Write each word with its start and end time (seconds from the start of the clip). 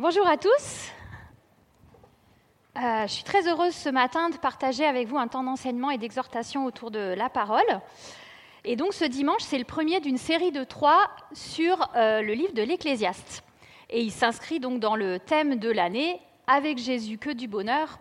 Bonjour 0.00 0.26
à 0.26 0.38
tous. 0.38 0.88
Euh, 2.78 3.02
je 3.02 3.12
suis 3.12 3.22
très 3.22 3.46
heureuse 3.46 3.74
ce 3.74 3.90
matin 3.90 4.30
de 4.30 4.36
partager 4.38 4.86
avec 4.86 5.06
vous 5.06 5.18
un 5.18 5.28
temps 5.28 5.42
d'enseignement 5.42 5.90
et 5.90 5.98
d'exhortation 5.98 6.64
autour 6.64 6.90
de 6.90 7.12
la 7.14 7.28
parole. 7.28 7.82
Et 8.64 8.76
donc 8.76 8.94
ce 8.94 9.04
dimanche, 9.04 9.42
c'est 9.42 9.58
le 9.58 9.66
premier 9.66 10.00
d'une 10.00 10.16
série 10.16 10.52
de 10.52 10.64
trois 10.64 11.10
sur 11.34 11.86
euh, 11.96 12.22
le 12.22 12.32
livre 12.32 12.54
de 12.54 12.62
l'Ecclésiaste. 12.62 13.44
Et 13.90 14.00
il 14.00 14.10
s'inscrit 14.10 14.58
donc 14.58 14.80
dans 14.80 14.96
le 14.96 15.18
thème 15.18 15.56
de 15.56 15.70
l'année, 15.70 16.18
avec 16.46 16.78
Jésus 16.78 17.18
que 17.18 17.28
du 17.28 17.46
bonheur? 17.46 17.98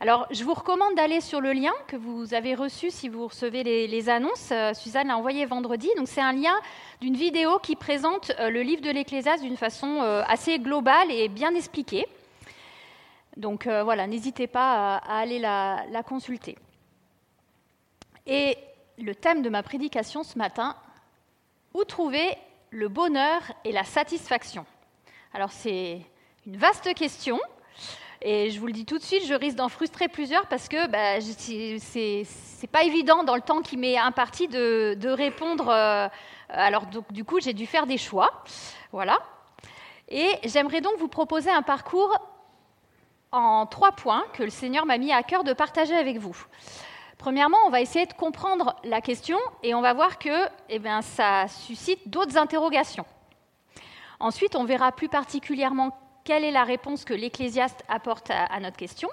Alors, 0.00 0.28
je 0.30 0.44
vous 0.44 0.54
recommande 0.54 0.94
d'aller 0.94 1.20
sur 1.20 1.40
le 1.40 1.52
lien 1.52 1.72
que 1.88 1.96
vous 1.96 2.32
avez 2.32 2.54
reçu 2.54 2.88
si 2.92 3.08
vous 3.08 3.26
recevez 3.26 3.64
les, 3.64 4.08
annonces. 4.08 4.50
Euh, 4.52 4.72
Suzanne 4.72 5.08
l'a 5.08 5.16
envoyé 5.16 5.44
vendredi. 5.44 5.88
Donc, 5.96 6.06
c'est 6.06 6.20
un 6.20 6.32
lien 6.32 6.54
d'une 7.00 7.16
vidéo 7.16 7.58
qui 7.58 7.74
présente 7.74 8.30
euh, 8.38 8.48
le 8.48 8.62
livre 8.62 8.80
de 8.80 8.90
l'Ecclésiaste 8.90 9.42
d'une 9.42 9.56
façon 9.56 10.00
euh, 10.02 10.22
assez 10.28 10.60
globale 10.60 11.10
et 11.10 11.26
bien 11.26 11.52
expliquée. 11.52 12.06
Donc, 13.36 13.66
voilà, 13.66 14.08
n'hésitez 14.08 14.48
pas 14.48 14.98
à, 14.98 15.20
aller 15.20 15.38
la, 15.38 15.84
la 15.90 16.02
consulter. 16.02 16.56
Et 18.26 18.56
le 18.98 19.14
thème 19.14 19.42
de 19.42 19.48
ma 19.48 19.62
prédication 19.62 20.24
ce 20.24 20.36
matin, 20.38 20.74
où 21.72 21.84
trouver 21.84 22.36
le 22.70 22.88
bonheur 22.88 23.42
et 23.64 23.70
la 23.70 23.84
satisfaction? 23.84 24.66
Alors, 25.32 25.52
c'est 25.52 26.00
une 26.46 26.56
vaste 26.56 26.92
question. 26.94 27.38
Et 28.20 28.50
je 28.50 28.58
vous 28.58 28.66
le 28.66 28.72
dis 28.72 28.84
tout 28.84 28.98
de 28.98 29.02
suite, 29.02 29.24
je 29.26 29.34
risque 29.34 29.56
d'en 29.56 29.68
frustrer 29.68 30.08
plusieurs 30.08 30.46
parce 30.46 30.68
que 30.68 30.88
bah, 30.88 31.20
c'est 31.20 32.66
pas 32.66 32.82
évident 32.82 33.22
dans 33.22 33.36
le 33.36 33.40
temps 33.40 33.60
qui 33.60 33.76
m'est 33.76 33.96
imparti 33.96 34.48
de, 34.48 35.08
répondre. 35.08 35.68
Euh, 35.68 36.08
alors 36.48 36.86
donc, 36.86 37.12
du 37.12 37.24
coup, 37.24 37.40
j'ai 37.40 37.52
dû 37.52 37.66
faire 37.66 37.86
des 37.86 37.98
choix. 37.98 38.42
Voilà. 38.90 39.18
Et 40.08 40.28
j'aimerais 40.44 40.80
donc 40.80 40.96
vous 40.98 41.08
proposer 41.08 41.50
un 41.50 41.62
parcours 41.62 42.18
en 43.30 43.66
trois 43.66 43.92
points 43.92 44.24
que 44.32 44.42
le 44.42 44.50
Seigneur 44.50 44.86
m'a 44.86 44.98
mis 44.98 45.12
à 45.12 45.22
cœur 45.22 45.44
de 45.44 45.52
partager 45.52 45.94
avec 45.94 46.18
vous. 46.18 46.36
Premièrement, 47.18 47.58
on 47.66 47.70
va 47.70 47.80
essayer 47.80 48.06
de 48.06 48.12
comprendre 48.14 48.74
la 48.84 49.00
question 49.00 49.38
et 49.62 49.74
on 49.74 49.80
va 49.80 49.92
voir 49.92 50.18
que 50.18 50.48
eh 50.68 50.78
bien, 50.78 51.02
ça 51.02 51.46
suscite 51.48 52.08
d'autres 52.08 52.36
interrogations. 52.36 53.06
Ensuite, 54.18 54.56
on 54.56 54.64
verra 54.64 54.90
plus 54.92 55.08
particulièrement 55.08 55.96
quelle 56.28 56.44
est 56.44 56.50
la 56.50 56.64
réponse 56.64 57.06
que 57.06 57.14
l'Ecclésiaste 57.14 57.82
apporte 57.88 58.30
à, 58.30 58.60
notre 58.60 58.76
question. 58.76 59.08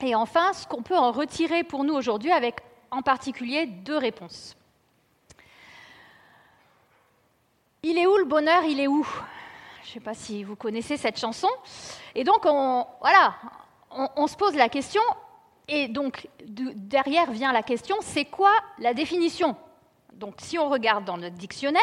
Et 0.00 0.14
enfin, 0.14 0.54
ce 0.54 0.66
qu'on 0.66 0.82
peut 0.82 0.96
en 0.96 1.12
retirer 1.12 1.62
pour 1.62 1.84
nous 1.84 1.92
aujourd'hui 1.92 2.32
avec 2.32 2.60
en 2.90 3.02
particulier 3.02 3.66
deux 3.66 3.98
réponses. 3.98 4.56
Il 7.82 7.98
est 7.98 8.06
où 8.06 8.16
le 8.16 8.24
bonheur? 8.24 8.64
Il 8.64 8.80
est 8.80 8.86
où? 8.86 9.06
Je 9.82 9.88
ne 9.90 9.92
sais 9.92 10.00
pas 10.00 10.14
si 10.14 10.42
vous 10.42 10.56
connaissez 10.56 10.96
cette 10.96 11.20
chanson. 11.20 11.50
Et 12.14 12.24
donc, 12.24 12.46
on, 12.46 12.86
voilà, 13.02 13.34
on, 13.90 14.26
se 14.26 14.36
pose 14.36 14.54
la 14.54 14.70
question, 14.70 15.02
et 15.68 15.86
donc 15.86 16.28
derrière 16.46 17.30
vient 17.30 17.52
la 17.52 17.62
question, 17.62 17.96
c'est 18.00 18.24
quoi 18.24 18.54
la 18.78 18.94
définition? 18.94 19.54
Donc, 20.14 20.36
si 20.38 20.58
on 20.58 20.70
regarde 20.70 21.04
dans 21.04 21.18
notre 21.18 21.36
dictionnaire, 21.36 21.82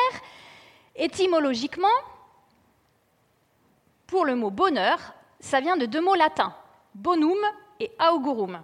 étymologiquement, 0.95 1.87
pour 4.13 4.25
le 4.25 4.35
mot 4.35 4.51
bonheur, 4.51 4.99
ça 5.39 5.59
vient 5.59 5.75
de 5.75 5.87
deux 5.87 5.99
mots 5.99 6.13
latins, 6.13 6.53
bonum 6.93 7.39
et 7.79 7.91
augurum. 7.99 8.61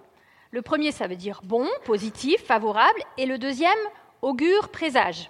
Le 0.52 0.62
premier, 0.62 0.92
ça 0.92 1.08
veut 1.08 1.16
dire 1.16 1.40
bon, 1.42 1.66
positif, 1.84 2.46
favorable, 2.46 3.02
et 3.18 3.26
le 3.26 3.36
deuxième, 3.36 3.76
augure, 4.22 4.68
présage. 4.68 5.28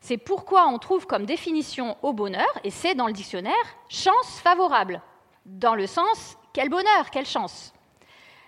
C'est 0.00 0.16
pourquoi 0.16 0.68
on 0.68 0.78
trouve 0.78 1.06
comme 1.06 1.26
définition 1.26 1.98
au 2.00 2.14
bonheur, 2.14 2.48
et 2.64 2.70
c'est 2.70 2.94
dans 2.94 3.06
le 3.06 3.12
dictionnaire, 3.12 3.52
chance 3.90 4.40
favorable, 4.40 5.02
dans 5.44 5.74
le 5.74 5.86
sens 5.86 6.38
quel 6.54 6.70
bonheur, 6.70 7.10
quelle 7.10 7.26
chance. 7.26 7.74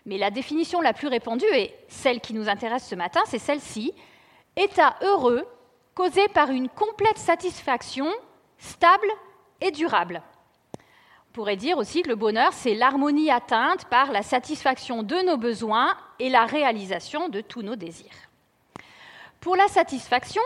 Mais 0.07 0.17
la 0.17 0.31
définition 0.31 0.81
la 0.81 0.95
plus 0.95 1.09
répandue, 1.09 1.53
et 1.53 1.75
celle 1.89 2.23
qui 2.23 2.33
nous 2.33 2.49
intéresse 2.49 2.89
ce 2.89 2.95
matin, 2.95 3.21
c'est 3.27 3.39
celle-ci, 3.39 3.93
état 4.57 4.97
heureux 5.03 5.47
causé 5.95 6.29
par 6.29 6.49
une 6.49 6.71
complète 6.71 7.19
satisfaction 7.19 8.11
stable 8.57 9.11
et 9.61 9.71
durable. 9.71 10.23
Pourrait 11.39 11.55
dire 11.55 11.79
aussi 11.79 12.03
que 12.03 12.09
le 12.09 12.17
bonheur, 12.17 12.53
c'est 12.53 12.75
l'harmonie 12.75 13.31
atteinte 13.31 13.85
par 13.85 14.11
la 14.11 14.25
satisfaction 14.25 15.05
de 15.05 15.25
nos 15.25 15.37
besoins 15.37 15.97
et 16.19 16.31
la 16.31 16.47
réalisation 16.47 17.29
de 17.29 17.41
tous 17.41 17.63
nos 17.63 17.77
désirs. 17.77 18.11
Pour 19.39 19.55
la 19.55 19.69
satisfaction, 19.69 20.43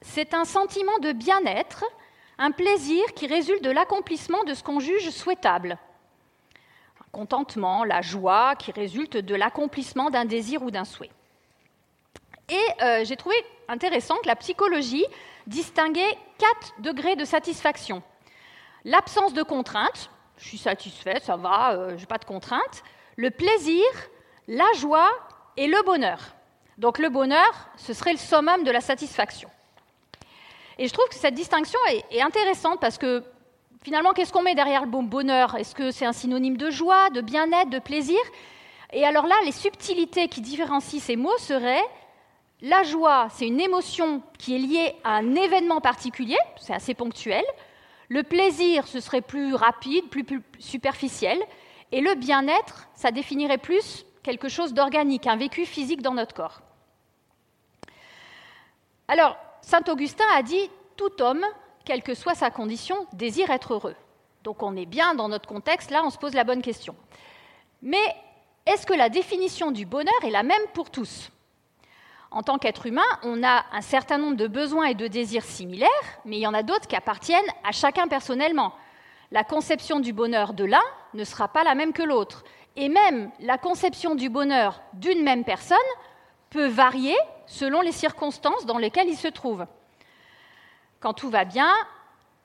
c'est 0.00 0.32
un 0.32 0.46
sentiment 0.46 0.98
de 1.00 1.12
bien-être, 1.12 1.84
un 2.38 2.52
plaisir 2.52 3.04
qui 3.14 3.26
résulte 3.26 3.62
de 3.62 3.70
l'accomplissement 3.70 4.42
de 4.44 4.54
ce 4.54 4.62
qu'on 4.62 4.80
juge 4.80 5.10
souhaitable. 5.10 5.76
Un 7.02 7.10
contentement, 7.12 7.84
la 7.84 8.00
joie 8.00 8.56
qui 8.56 8.72
résulte 8.72 9.18
de 9.18 9.34
l'accomplissement 9.34 10.08
d'un 10.08 10.24
désir 10.24 10.62
ou 10.62 10.70
d'un 10.70 10.86
souhait. 10.86 11.10
Et 12.48 12.82
euh, 12.82 13.04
j'ai 13.04 13.16
trouvé 13.16 13.36
intéressant 13.68 14.16
que 14.22 14.26
la 14.26 14.36
psychologie 14.36 15.04
distinguait 15.46 16.16
quatre 16.38 16.72
degrés 16.78 17.16
de 17.16 17.26
satisfaction. 17.26 18.02
L'absence 18.86 19.34
de 19.34 19.42
contraintes, 19.42 20.10
je 20.40 20.48
suis 20.48 20.58
satisfait, 20.58 21.20
ça 21.22 21.36
va, 21.36 21.72
euh, 21.72 21.90
je 21.90 22.00
n'ai 22.00 22.06
pas 22.06 22.18
de 22.18 22.24
contraintes. 22.24 22.82
Le 23.16 23.30
plaisir, 23.30 23.84
la 24.48 24.70
joie 24.76 25.10
et 25.56 25.66
le 25.66 25.82
bonheur. 25.84 26.18
Donc 26.78 26.98
le 26.98 27.10
bonheur, 27.10 27.68
ce 27.76 27.92
serait 27.92 28.12
le 28.12 28.18
summum 28.18 28.64
de 28.64 28.70
la 28.70 28.80
satisfaction. 28.80 29.50
Et 30.78 30.88
je 30.88 30.92
trouve 30.94 31.08
que 31.08 31.14
cette 31.14 31.34
distinction 31.34 31.78
est, 32.10 32.22
intéressante 32.22 32.80
parce 32.80 32.96
que 32.96 33.22
finalement, 33.84 34.12
qu'est-ce 34.12 34.32
qu'on 34.32 34.42
met 34.42 34.54
derrière 34.54 34.82
le 34.82 34.90
bon 34.90 35.02
bonheur? 35.02 35.54
Est-ce 35.56 35.74
que 35.74 35.90
c'est 35.90 36.06
un 36.06 36.14
synonyme 36.14 36.56
de 36.56 36.70
joie, 36.70 37.10
de 37.10 37.20
bien-être, 37.20 37.68
de 37.68 37.78
plaisir? 37.78 38.18
Et 38.94 39.04
alors 39.04 39.26
là, 39.26 39.34
les 39.44 39.52
subtilités 39.52 40.28
qui 40.28 40.40
différencient 40.40 41.00
ces 41.00 41.16
mots 41.16 41.36
seraient 41.36 41.84
la 42.62 42.82
joie, 42.82 43.28
c'est 43.30 43.46
une 43.46 43.60
émotion 43.60 44.22
qui 44.38 44.54
est 44.54 44.58
liée 44.58 44.94
à 45.04 45.16
un 45.16 45.34
événement 45.34 45.80
particulier, 45.80 46.38
c'est 46.58 46.74
assez 46.74 46.94
ponctuel. 46.94 47.44
Le 48.10 48.24
plaisir, 48.24 48.88
ce 48.88 49.00
serait 49.00 49.22
plus 49.22 49.54
rapide, 49.54 50.08
plus, 50.08 50.26
superficiel. 50.58 51.38
Et 51.92 52.00
le 52.00 52.14
bien-être, 52.16 52.88
ça 52.94 53.12
définirait 53.12 53.56
plus 53.56 54.04
quelque 54.22 54.48
chose 54.48 54.74
d'organique, 54.74 55.26
un 55.26 55.36
vécu 55.36 55.64
physique 55.64 56.02
dans 56.02 56.14
notre 56.14 56.34
corps. 56.34 56.60
Alors, 59.08 59.36
Saint 59.62 59.82
Augustin 59.88 60.24
a 60.34 60.42
dit, 60.42 60.70
tout 60.96 61.22
homme, 61.22 61.44
quelle 61.84 62.02
que 62.02 62.14
soit 62.14 62.34
sa 62.34 62.50
condition, 62.50 63.06
désire 63.12 63.50
être 63.50 63.74
heureux. 63.74 63.96
Donc 64.42 64.62
on 64.62 64.76
est 64.76 64.86
bien 64.86 65.14
dans 65.14 65.28
notre 65.28 65.48
contexte, 65.48 65.90
là 65.90 66.02
on 66.04 66.10
se 66.10 66.18
pose 66.18 66.34
la 66.34 66.44
bonne 66.44 66.62
question. 66.62 66.96
Mais 67.82 68.14
est-ce 68.66 68.86
que 68.86 68.94
la 68.94 69.08
définition 69.08 69.70
du 69.70 69.86
bonheur 69.86 70.14
est 70.24 70.30
la 70.30 70.42
même 70.42 70.66
pour 70.74 70.90
tous? 70.90 71.30
En 72.30 72.42
tant 72.42 72.58
qu'être 72.58 72.86
humain, 72.86 73.02
on 73.22 73.42
a 73.42 73.64
un 73.72 73.80
certain 73.80 74.18
nombre 74.18 74.36
de 74.36 74.46
besoins 74.46 74.86
et 74.86 74.94
de 74.94 75.08
désirs 75.08 75.44
similaires, 75.44 75.88
mais 76.24 76.36
il 76.36 76.40
y 76.40 76.46
en 76.46 76.54
a 76.54 76.62
d'autres 76.62 76.86
qui 76.86 76.94
appartiennent 76.94 77.42
à 77.64 77.72
chacun 77.72 78.06
personnellement. 78.06 78.72
La 79.32 79.42
conception 79.42 80.00
du 80.00 80.12
bonheur 80.12 80.52
de 80.52 80.64
l'un 80.64 80.82
ne 81.14 81.24
sera 81.24 81.48
pas 81.48 81.64
la 81.64 81.74
même 81.74 81.92
que 81.92 82.02
l'autre. 82.02 82.44
Et 82.76 82.88
même 82.88 83.30
la 83.40 83.58
conception 83.58 84.14
du 84.14 84.28
bonheur 84.28 84.80
d'une 84.92 85.22
même 85.22 85.44
personne 85.44 85.78
peut 86.50 86.68
varier 86.68 87.16
selon 87.46 87.80
les 87.80 87.92
circonstances 87.92 88.64
dans 88.64 88.78
lesquelles 88.78 89.08
il 89.08 89.16
se 89.16 89.28
trouve. 89.28 89.66
Quand 91.00 91.14
tout 91.14 91.30
va 91.30 91.44
bien, 91.44 91.72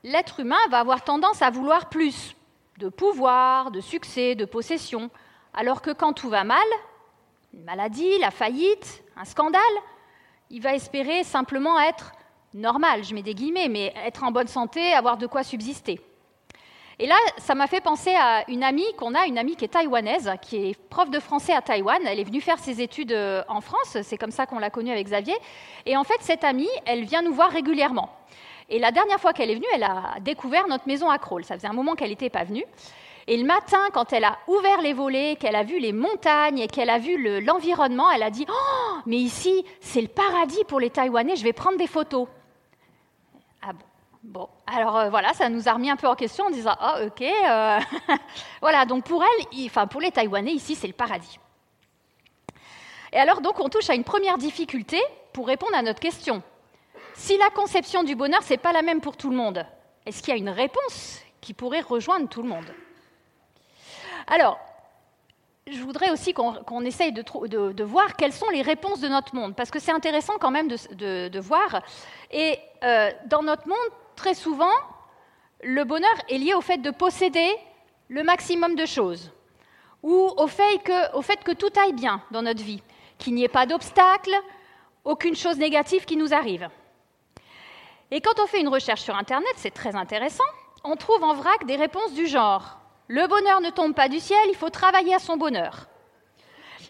l'être 0.02 0.40
humain 0.40 0.58
va 0.70 0.80
avoir 0.80 1.04
tendance 1.04 1.42
à 1.42 1.50
vouloir 1.50 1.88
plus 1.88 2.34
de 2.78 2.88
pouvoir, 2.88 3.70
de 3.70 3.80
succès, 3.80 4.34
de 4.34 4.44
possession, 4.44 5.10
alors 5.54 5.80
que 5.80 5.90
quand 5.90 6.12
tout 6.12 6.28
va 6.28 6.44
mal, 6.44 6.66
une 7.56 7.64
maladie, 7.64 8.18
la 8.18 8.30
faillite, 8.30 9.02
un 9.16 9.24
scandale, 9.24 9.62
il 10.50 10.60
va 10.60 10.74
espérer 10.74 11.24
simplement 11.24 11.80
être 11.80 12.12
normal, 12.52 13.02
je 13.02 13.14
mets 13.14 13.22
des 13.22 13.34
guillemets, 13.34 13.68
mais 13.68 13.94
être 14.04 14.24
en 14.24 14.30
bonne 14.30 14.46
santé, 14.46 14.92
avoir 14.92 15.16
de 15.16 15.26
quoi 15.26 15.42
subsister. 15.42 15.98
Et 16.98 17.06
là, 17.06 17.16
ça 17.38 17.54
m'a 17.54 17.66
fait 17.66 17.80
penser 17.80 18.14
à 18.14 18.44
une 18.48 18.62
amie 18.62 18.86
qu'on 18.98 19.14
a, 19.14 19.26
une 19.26 19.38
amie 19.38 19.56
qui 19.56 19.64
est 19.64 19.68
taïwanaise, 19.68 20.30
qui 20.42 20.56
est 20.56 20.78
prof 20.88 21.10
de 21.10 21.18
français 21.18 21.54
à 21.54 21.62
Taïwan. 21.62 21.98
Elle 22.06 22.20
est 22.20 22.24
venue 22.24 22.40
faire 22.40 22.58
ses 22.58 22.80
études 22.80 23.12
euh, 23.12 23.42
en 23.48 23.60
France, 23.60 23.98
c'est 24.02 24.16
comme 24.16 24.30
ça 24.30 24.46
qu'on 24.46 24.58
l'a 24.58 24.70
connue 24.70 24.92
avec 24.92 25.06
Xavier. 25.06 25.36
Et 25.86 25.96
en 25.96 26.04
fait, 26.04 26.16
cette 26.20 26.44
amie, 26.44 26.68
elle 26.84 27.04
vient 27.04 27.22
nous 27.22 27.34
voir 27.34 27.50
régulièrement. 27.50 28.10
Et 28.68 28.78
la 28.78 28.92
dernière 28.92 29.20
fois 29.20 29.32
qu'elle 29.32 29.50
est 29.50 29.54
venue, 29.54 29.66
elle 29.74 29.84
a 29.84 30.16
découvert 30.20 30.68
notre 30.68 30.86
maison 30.86 31.08
à 31.08 31.18
Crawl. 31.18 31.44
Ça 31.44 31.54
faisait 31.54 31.68
un 31.68 31.74
moment 31.74 31.94
qu'elle 31.94 32.10
n'était 32.10 32.30
pas 32.30 32.44
venue. 32.44 32.64
Et 33.28 33.36
le 33.36 33.44
matin, 33.44 33.80
quand 33.92 34.12
elle 34.12 34.24
a 34.24 34.38
ouvert 34.46 34.80
les 34.80 34.92
volets, 34.92 35.36
qu'elle 35.36 35.56
a 35.56 35.64
vu 35.64 35.78
les 35.80 35.92
montagnes 35.92 36.60
et 36.60 36.68
qu'elle 36.68 36.90
a 36.90 36.98
vu 36.98 37.40
l'environnement, 37.40 38.10
elle 38.10 38.22
a 38.22 38.30
dit 38.30 38.46
Oh, 38.48 38.98
mais 39.06 39.16
ici, 39.16 39.64
c'est 39.80 40.00
le 40.00 40.08
paradis 40.08 40.62
pour 40.68 40.78
les 40.78 40.90
Taïwanais, 40.90 41.34
je 41.34 41.42
vais 41.42 41.52
prendre 41.52 41.76
des 41.76 41.88
photos. 41.88 42.28
Ah 43.62 43.72
bon 43.72 43.84
Bon, 44.22 44.48
alors 44.66 44.96
euh, 44.96 45.08
voilà, 45.08 45.32
ça 45.34 45.48
nous 45.48 45.68
a 45.68 45.72
remis 45.72 45.88
un 45.88 45.94
peu 45.94 46.08
en 46.08 46.16
question 46.16 46.46
en 46.46 46.50
disant 46.50 46.74
Ah, 46.80 47.00
ok. 47.04 47.22
Euh, 47.22 47.78
voilà, 48.60 48.84
donc 48.84 49.04
pour 49.04 49.22
elle, 49.22 49.46
enfin 49.66 49.86
pour 49.86 50.00
les 50.00 50.10
Taïwanais, 50.10 50.52
ici, 50.52 50.74
c'est 50.74 50.88
le 50.88 50.92
paradis. 50.92 51.38
Et 53.12 53.18
alors, 53.18 53.40
donc, 53.40 53.60
on 53.60 53.68
touche 53.68 53.88
à 53.88 53.94
une 53.94 54.04
première 54.04 54.36
difficulté 54.36 55.00
pour 55.32 55.46
répondre 55.46 55.74
à 55.74 55.82
notre 55.82 56.00
question. 56.00 56.42
Si 57.14 57.38
la 57.38 57.50
conception 57.50 58.02
du 58.02 58.14
bonheur, 58.16 58.40
n'est 58.50 58.58
pas 58.58 58.72
la 58.72 58.82
même 58.82 59.00
pour 59.00 59.16
tout 59.16 59.30
le 59.30 59.36
monde, 59.36 59.64
Est-ce 60.04 60.22
qu'il 60.22 60.34
y 60.34 60.36
a 60.36 60.38
une 60.38 60.50
réponse 60.50 61.20
qui 61.40 61.54
pourrait 61.54 61.80
rejoindre 61.80 62.28
tout 62.28 62.42
le 62.42 62.48
monde? 62.48 62.66
Alors, 64.26 64.58
je 65.68 65.82
voudrais 65.82 66.10
aussi 66.10 66.32
qu'on 66.32 66.82
essaye 66.82 67.12
de, 67.12 67.82
voir 67.82 68.16
quelles 68.16 68.32
sont 68.32 68.48
les 68.50 68.62
réponses 68.62 69.00
de 69.00 69.08
notre 69.08 69.34
monde, 69.34 69.56
parce 69.56 69.70
que 69.70 69.78
c'est 69.78 69.92
intéressant 69.92 70.34
quand 70.40 70.50
même 70.50 70.68
de, 70.68 71.40
voir. 71.40 71.82
Et 72.30 72.58
euh, 72.84 73.10
dans 73.26 73.42
notre 73.42 73.66
monde, 73.66 73.76
très 74.14 74.34
souvent, 74.34 74.72
le 75.62 75.84
bonheur 75.84 76.14
est 76.28 76.38
lié 76.38 76.54
au 76.54 76.60
fait 76.60 76.78
de 76.78 76.90
posséder 76.90 77.50
le 78.08 78.22
maximum 78.22 78.76
de 78.76 78.86
choses, 78.86 79.32
ou 80.02 80.32
au 80.36 80.46
fait 80.46 80.82
que, 80.84 81.16
au 81.16 81.22
fait 81.22 81.42
que 81.42 81.52
tout 81.52 81.72
aille 81.82 81.94
bien 81.94 82.22
dans 82.30 82.42
notre 82.42 82.62
vie, 82.62 82.82
qu'il 83.18 83.34
n'y 83.34 83.42
ait 83.42 83.48
pas 83.48 83.66
d'obstacles, 83.66 84.36
aucune 85.04 85.34
chose 85.34 85.58
négative 85.58 86.04
qui 86.04 86.16
nous 86.16 86.32
arrive. 86.32 86.68
Et 88.12 88.20
quand 88.20 88.38
on 88.38 88.46
fait 88.46 88.60
une 88.60 88.68
recherche 88.68 89.02
sur 89.02 89.16
Internet, 89.16 89.52
c'est 89.56 89.74
très 89.74 89.96
intéressant, 89.96 90.44
on 90.84 90.94
trouve 90.94 91.24
en 91.24 91.34
vrac 91.34 91.64
des 91.66 91.74
réponses 91.74 92.12
du 92.14 92.28
genre 92.28 92.78
le 93.08 93.26
bonheur 93.26 93.60
ne 93.60 93.70
tombe 93.70 93.94
pas 93.94 94.08
du 94.08 94.20
ciel, 94.20 94.38
il 94.48 94.56
faut 94.56 94.70
travailler 94.70 95.14
à 95.14 95.18
son 95.18 95.36
bonheur. 95.36 95.86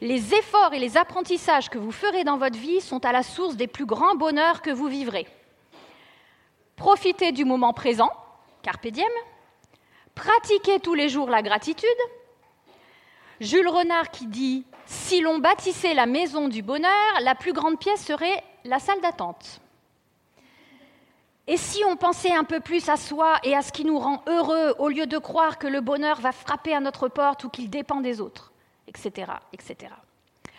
Les 0.01 0.35
efforts 0.35 0.73
et 0.73 0.79
les 0.79 0.97
apprentissages 0.97 1.71
que 1.71 1.79
vous 1.79 1.93
ferez 1.93 2.25
dans 2.25 2.37
votre 2.37 2.59
vie 2.59 2.81
sont 2.81 3.05
à 3.05 3.13
la 3.13 3.23
source 3.23 3.57
des 3.57 3.67
plus 3.67 3.87
grands 3.87 4.15
bonheurs 4.15 4.63
que 4.63 4.71
vous 4.71 4.89
vivrez. 4.89 5.27
Profitez 6.77 7.33
du 7.33 7.45
moment 7.45 7.73
présent, 7.73 8.11
carpe. 8.63 8.89
Pratiquez 10.15 10.81
tous 10.81 10.95
les 10.95 11.09
jours 11.09 11.29
la 11.29 11.43
gratitude. 11.43 11.89
Jules 13.41 13.69
Renard 13.69 14.11
qui 14.11 14.27
dit 14.27 14.65
Si 14.87 15.21
l'on 15.21 15.39
bâtissait 15.39 15.95
la 15.95 16.07
maison 16.07 16.49
du 16.49 16.63
bonheur, 16.63 17.21
la 17.23 17.35
plus 17.35 17.53
grande 17.53 17.79
pièce 17.79 18.05
serait 18.05 18.43
la 18.65 18.79
salle 18.79 19.01
d'attente. 19.01 19.61
Et 21.49 21.57
si 21.57 21.85
on 21.85 21.97
pensait 21.97 22.35
un 22.35 22.43
peu 22.43 22.59
plus 22.59 22.89
à 22.89 22.97
soi 22.97 23.37
et 23.45 23.55
à 23.55 23.63
ce 23.63 23.71
qui 23.71 23.85
nous 23.85 23.99
rend 23.99 24.23
heureux, 24.27 24.75
au 24.79 24.89
lieu 24.89 25.07
de 25.07 25.19
croire 25.19 25.59
que 25.59 25.69
le 25.69 25.81
bonheur 25.81 26.21
va 26.21 26.33
frapper 26.33 26.75
à 26.75 26.81
notre 26.81 27.09
porte 27.09 27.45
ou 27.45 27.49
qu'il 27.49 27.71
dépend 27.71 28.01
des 28.01 28.21
autres, 28.21 28.53
etc.. 28.89 29.31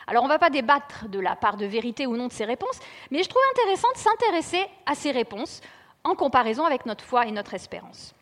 Alors 0.07 0.23
on 0.23 0.27
ne 0.27 0.31
va 0.31 0.39
pas 0.39 0.49
débattre 0.49 1.09
de 1.09 1.19
la 1.19 1.35
part 1.35 1.57
de 1.57 1.65
vérité 1.65 2.07
ou 2.07 2.15
non 2.15 2.27
de 2.27 2.31
ces 2.31 2.45
réponses, 2.45 2.79
mais 3.11 3.21
je 3.21 3.27
trouve 3.27 3.41
intéressant 3.51 3.89
de 3.93 3.97
s'intéresser 3.97 4.65
à 4.85 4.95
ces 4.95 5.11
réponses 5.11 5.59
en 6.05 6.15
comparaison 6.15 6.63
avec 6.63 6.85
notre 6.85 7.03
foi 7.03 7.27
et 7.27 7.31
notre 7.31 7.53
espérance. 7.53 8.13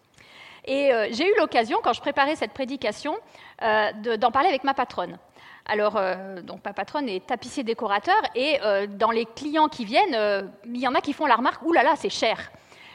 Et 0.66 0.92
euh, 0.92 1.08
j'ai 1.12 1.30
eu 1.32 1.38
l'occasion, 1.38 1.80
quand 1.84 1.94
je 1.94 2.02
préparais 2.02 2.36
cette 2.36 2.54
prédication, 2.54 3.16
euh, 3.62 3.92
d'en 4.18 4.32
parler 4.32 4.50
avec 4.50 4.64
ma 4.64 4.74
patronne. 4.74 5.20
Alors, 5.68 5.98
euh, 5.98 6.42
donc 6.42 6.60
ma 6.64 6.74
patronne 6.74 7.10
est 7.10 7.26
tapissier 7.26 7.64
décorateur 7.64 8.22
et 8.36 8.60
euh, 8.62 8.86
dans 8.86 9.10
les 9.10 9.26
clients 9.26 9.68
qui 9.68 9.84
viennent, 9.84 10.14
euh, 10.14 10.44
il 10.66 10.78
y 10.78 10.88
en 10.88 10.94
a 10.94 11.02
qui 11.02 11.12
font 11.12 11.26
la 11.26 11.36
remarque 11.36 11.64
Ouh 11.64 11.74
là 11.74 11.96
c'est 11.98 12.10
cher. 12.10 12.52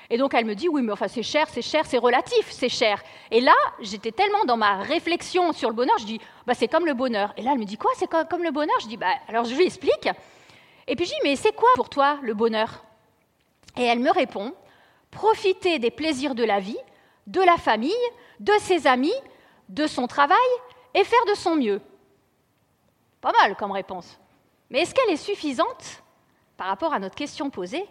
Et 0.08 0.18
donc 0.18 0.34
elle 0.34 0.44
me 0.44 0.54
dit 0.54 0.68
Oui, 0.68 0.82
mais 0.82 0.92
enfin, 0.92 1.08
c'est 1.08 1.24
cher, 1.24 1.48
c'est 1.48 1.62
cher, 1.62 1.84
c'est 1.84 1.98
relatif, 1.98 2.50
c'est 2.50 2.68
cher. 2.68 3.02
Et 3.32 3.40
là, 3.40 3.54
j'étais 3.80 4.12
tellement 4.12 4.44
dans 4.44 4.56
ma 4.56 4.78
réflexion 4.78 5.52
sur 5.52 5.68
le 5.68 5.74
bonheur, 5.74 5.96
je 5.98 6.06
dis 6.06 6.20
bah, 6.46 6.54
C'est 6.54 6.68
comme 6.68 6.86
le 6.86 6.94
bonheur. 6.94 7.32
Et 7.36 7.42
là, 7.42 7.52
elle 7.54 7.58
me 7.58 7.64
dit 7.64 7.76
Quoi, 7.76 7.90
c'est 7.96 8.08
comme 8.08 8.44
le 8.44 8.52
bonheur? 8.52 8.76
Je 8.80 8.86
dis 8.86 8.96
bah, 8.96 9.14
Alors 9.28 9.44
je 9.44 9.54
lui 9.54 9.64
explique. 9.64 10.08
Et 10.86 10.94
puis 10.94 11.06
je 11.06 11.10
dis 11.10 11.20
Mais 11.24 11.34
c'est 11.34 11.54
quoi 11.54 11.70
pour 11.74 11.88
toi 11.88 12.18
le 12.22 12.34
bonheur? 12.34 12.84
Et 13.76 13.84
elle 13.84 14.00
me 14.00 14.12
répond 14.12 14.52
Profiter 15.10 15.80
des 15.80 15.90
plaisirs 15.90 16.36
de 16.36 16.44
la 16.44 16.60
vie, 16.60 16.78
de 17.26 17.40
la 17.40 17.56
famille, 17.56 17.92
de 18.38 18.52
ses 18.60 18.86
amis, 18.86 19.14
de 19.68 19.88
son 19.88 20.06
travail 20.06 20.38
et 20.94 21.02
faire 21.02 21.24
de 21.28 21.34
son 21.34 21.56
mieux. 21.56 21.80
Pas 23.20 23.32
mal 23.32 23.56
comme 23.56 23.72
réponse. 23.72 24.18
Mais 24.70 24.80
est-ce 24.80 24.94
qu'elle 24.94 25.10
est 25.10 25.16
suffisante 25.16 26.02
par 26.56 26.68
rapport 26.68 26.92
à 26.92 26.98
notre 26.98 27.14
question 27.14 27.50
posée? 27.50 27.84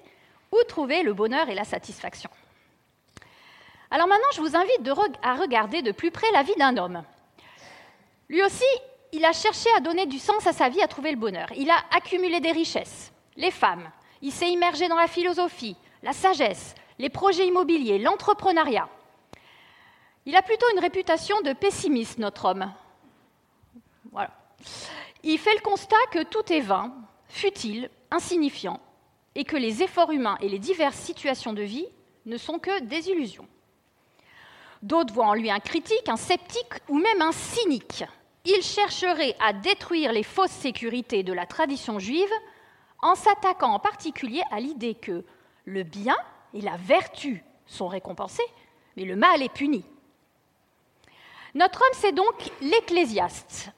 Où 0.51 0.63
trouver 0.67 1.03
le 1.03 1.13
bonheur 1.13 1.49
et 1.49 1.55
la 1.55 1.63
satisfaction? 1.63 2.29
Alors 3.91 4.07
maintenant, 4.07 4.27
je 4.33 4.41
vous 4.41 4.55
invite 4.55 4.89
à 5.21 5.35
regarder 5.35 5.81
de 5.81 5.91
plus 5.91 6.11
près 6.11 6.31
la 6.31 6.43
vie 6.43 6.55
d'un 6.57 6.77
homme. 6.77 7.03
Lui 8.29 8.43
aussi, 8.43 8.65
il 9.11 9.25
a 9.25 9.33
cherché 9.33 9.69
à 9.75 9.79
donner 9.79 10.05
du 10.05 10.19
sens 10.19 10.45
à 10.47 10.53
sa 10.53 10.69
vie, 10.69 10.81
à 10.81 10.87
trouver 10.87 11.11
le 11.11 11.17
bonheur. 11.17 11.47
Il 11.55 11.69
a 11.69 11.77
accumulé 11.91 12.39
des 12.39 12.51
richesses, 12.51 13.11
les 13.35 13.51
femmes, 13.51 13.91
il 14.21 14.31
s'est 14.31 14.49
immergé 14.49 14.87
dans 14.87 14.95
la 14.95 15.07
philosophie, 15.07 15.75
la 16.03 16.13
sagesse, 16.13 16.75
les 16.99 17.09
projets 17.09 17.47
immobiliers, 17.47 17.97
l'entrepreneuriat. 17.97 18.89
Il 20.25 20.35
a 20.35 20.41
plutôt 20.41 20.67
une 20.73 20.79
réputation 20.79 21.41
de 21.41 21.53
pessimiste, 21.53 22.19
notre 22.19 22.45
homme. 22.45 22.71
Voilà 24.11 24.29
il 25.23 25.37
fait 25.37 25.55
le 25.55 25.61
constat 25.61 25.95
que 26.11 26.23
tout 26.23 26.51
est 26.51 26.61
vain, 26.61 26.93
futile, 27.27 27.89
insignifiant, 28.11 28.79
et 29.35 29.43
que 29.43 29.57
les 29.57 29.83
efforts 29.83 30.11
humains 30.11 30.37
et 30.41 30.49
les 30.49 30.59
diverses 30.59 30.97
situations 30.97 31.53
de 31.53 31.61
vie 31.61 31.87
ne 32.25 32.37
sont 32.37 32.59
que 32.59 32.81
des 32.81 33.09
illusions. 33.09 33.47
D'autres 34.81 35.13
voient 35.13 35.27
en 35.27 35.33
lui 35.33 35.51
un 35.51 35.59
critique, 35.59 36.07
un 36.07 36.15
sceptique 36.15 36.73
ou 36.87 36.97
même 36.97 37.21
un 37.21 37.31
cynique. 37.31 38.03
Il 38.45 38.61
chercherait 38.61 39.35
à 39.39 39.53
détruire 39.53 40.13
les 40.13 40.23
fausses 40.23 40.51
sécurités 40.51 41.23
de 41.23 41.33
la 41.33 41.45
tradition 41.45 41.99
juive 41.99 42.31
en 43.01 43.15
s'attaquant 43.15 43.73
en 43.73 43.79
particulier 43.79 44.41
à 44.51 44.59
l'idée 44.59 44.95
que 44.95 45.25
le 45.65 45.83
bien 45.83 46.15
et 46.53 46.61
la 46.61 46.77
vertu 46.77 47.43
sont 47.65 47.87
récompensés, 47.87 48.47
mais 48.95 49.03
le 49.03 49.15
mal 49.15 49.43
est 49.43 49.53
puni. 49.53 49.83
Notre 51.55 51.81
homme, 51.81 51.99
c'est 51.99 52.11
donc 52.11 52.51
l'ecclésiaste, 52.61 53.71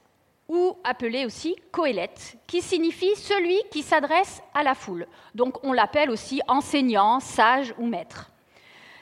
ou 0.52 0.76
appelé 0.84 1.24
aussi 1.24 1.56
Coélette, 1.72 2.36
qui 2.46 2.60
signifie 2.60 3.16
celui 3.16 3.58
qui 3.70 3.82
s'adresse 3.82 4.42
à 4.52 4.62
la 4.62 4.74
foule. 4.74 5.06
Donc 5.34 5.64
on 5.64 5.72
l'appelle 5.72 6.10
aussi 6.10 6.42
enseignant, 6.46 7.20
sage 7.20 7.74
ou 7.78 7.86
maître. 7.86 8.30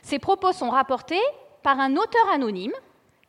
Ces 0.00 0.20
propos 0.20 0.52
sont 0.52 0.70
rapportés 0.70 1.20
par 1.64 1.80
un 1.80 1.96
auteur 1.96 2.28
anonyme 2.32 2.72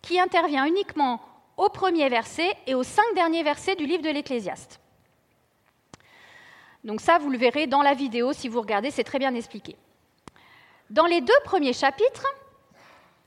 qui 0.04 0.20
intervient 0.20 0.66
uniquement 0.66 1.20
au 1.58 1.70
premier 1.70 2.10
verset 2.10 2.56
et 2.68 2.76
aux 2.76 2.84
cinq 2.84 3.16
derniers 3.16 3.42
versets 3.42 3.76
du 3.76 3.88
livre 3.88 4.04
de 4.04 4.10
l'Ecclésiaste. 4.10 4.80
Donc 6.84 7.02
ça, 7.02 7.18
vous 7.18 7.32
le 7.32 7.40
verrez 7.40 7.66
dans 7.66 7.82
la 7.82 7.96
vidéo 7.96 8.34
si 8.34 8.50
vous 8.50 8.62
regardez, 8.62 8.92
c'est 8.92 9.04
très 9.04 9.20
bien 9.20 9.34
expliqué. 9.34 9.76
Dans 10.92 11.08
les 11.08 11.22
deux 11.22 11.34
premiers 11.44 11.74
chapitres, 11.74 12.28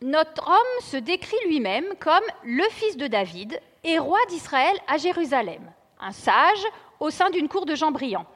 notre 0.03 0.49
homme 0.49 0.83
se 0.83 0.97
décrit 0.97 1.37
lui-même 1.49 1.85
comme 1.99 2.25
le 2.45 2.65
fils 2.71 2.97
de 2.97 3.09
David 3.09 3.61
et 3.85 3.99
roi 3.99 4.19
d'Israël 4.29 4.77
à 4.89 4.97
Jérusalem, 4.97 5.71
un 6.01 6.13
sage 6.13 6.65
au 7.01 7.11
sein 7.11 7.31
d'une 7.31 7.49
cour 7.49 7.67
de 7.67 7.75
gens 7.75 7.91
brillants. 7.91 8.27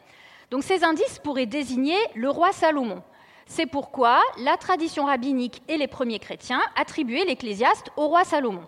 Donc 0.50 0.62
ces 0.62 0.84
indices 0.84 1.18
pourraient 1.18 1.46
désigner 1.46 1.98
le 2.14 2.30
roi 2.30 2.52
Salomon. 2.52 3.02
C'est 3.46 3.66
pourquoi 3.66 4.20
la 4.38 4.56
tradition 4.56 5.06
rabbinique 5.06 5.62
et 5.68 5.78
les 5.78 5.88
premiers 5.88 6.18
chrétiens 6.18 6.60
attribuaient 6.76 7.24
l'ecclésiaste 7.24 7.90
au 7.96 8.08
roi 8.08 8.24
Salomon. 8.24 8.64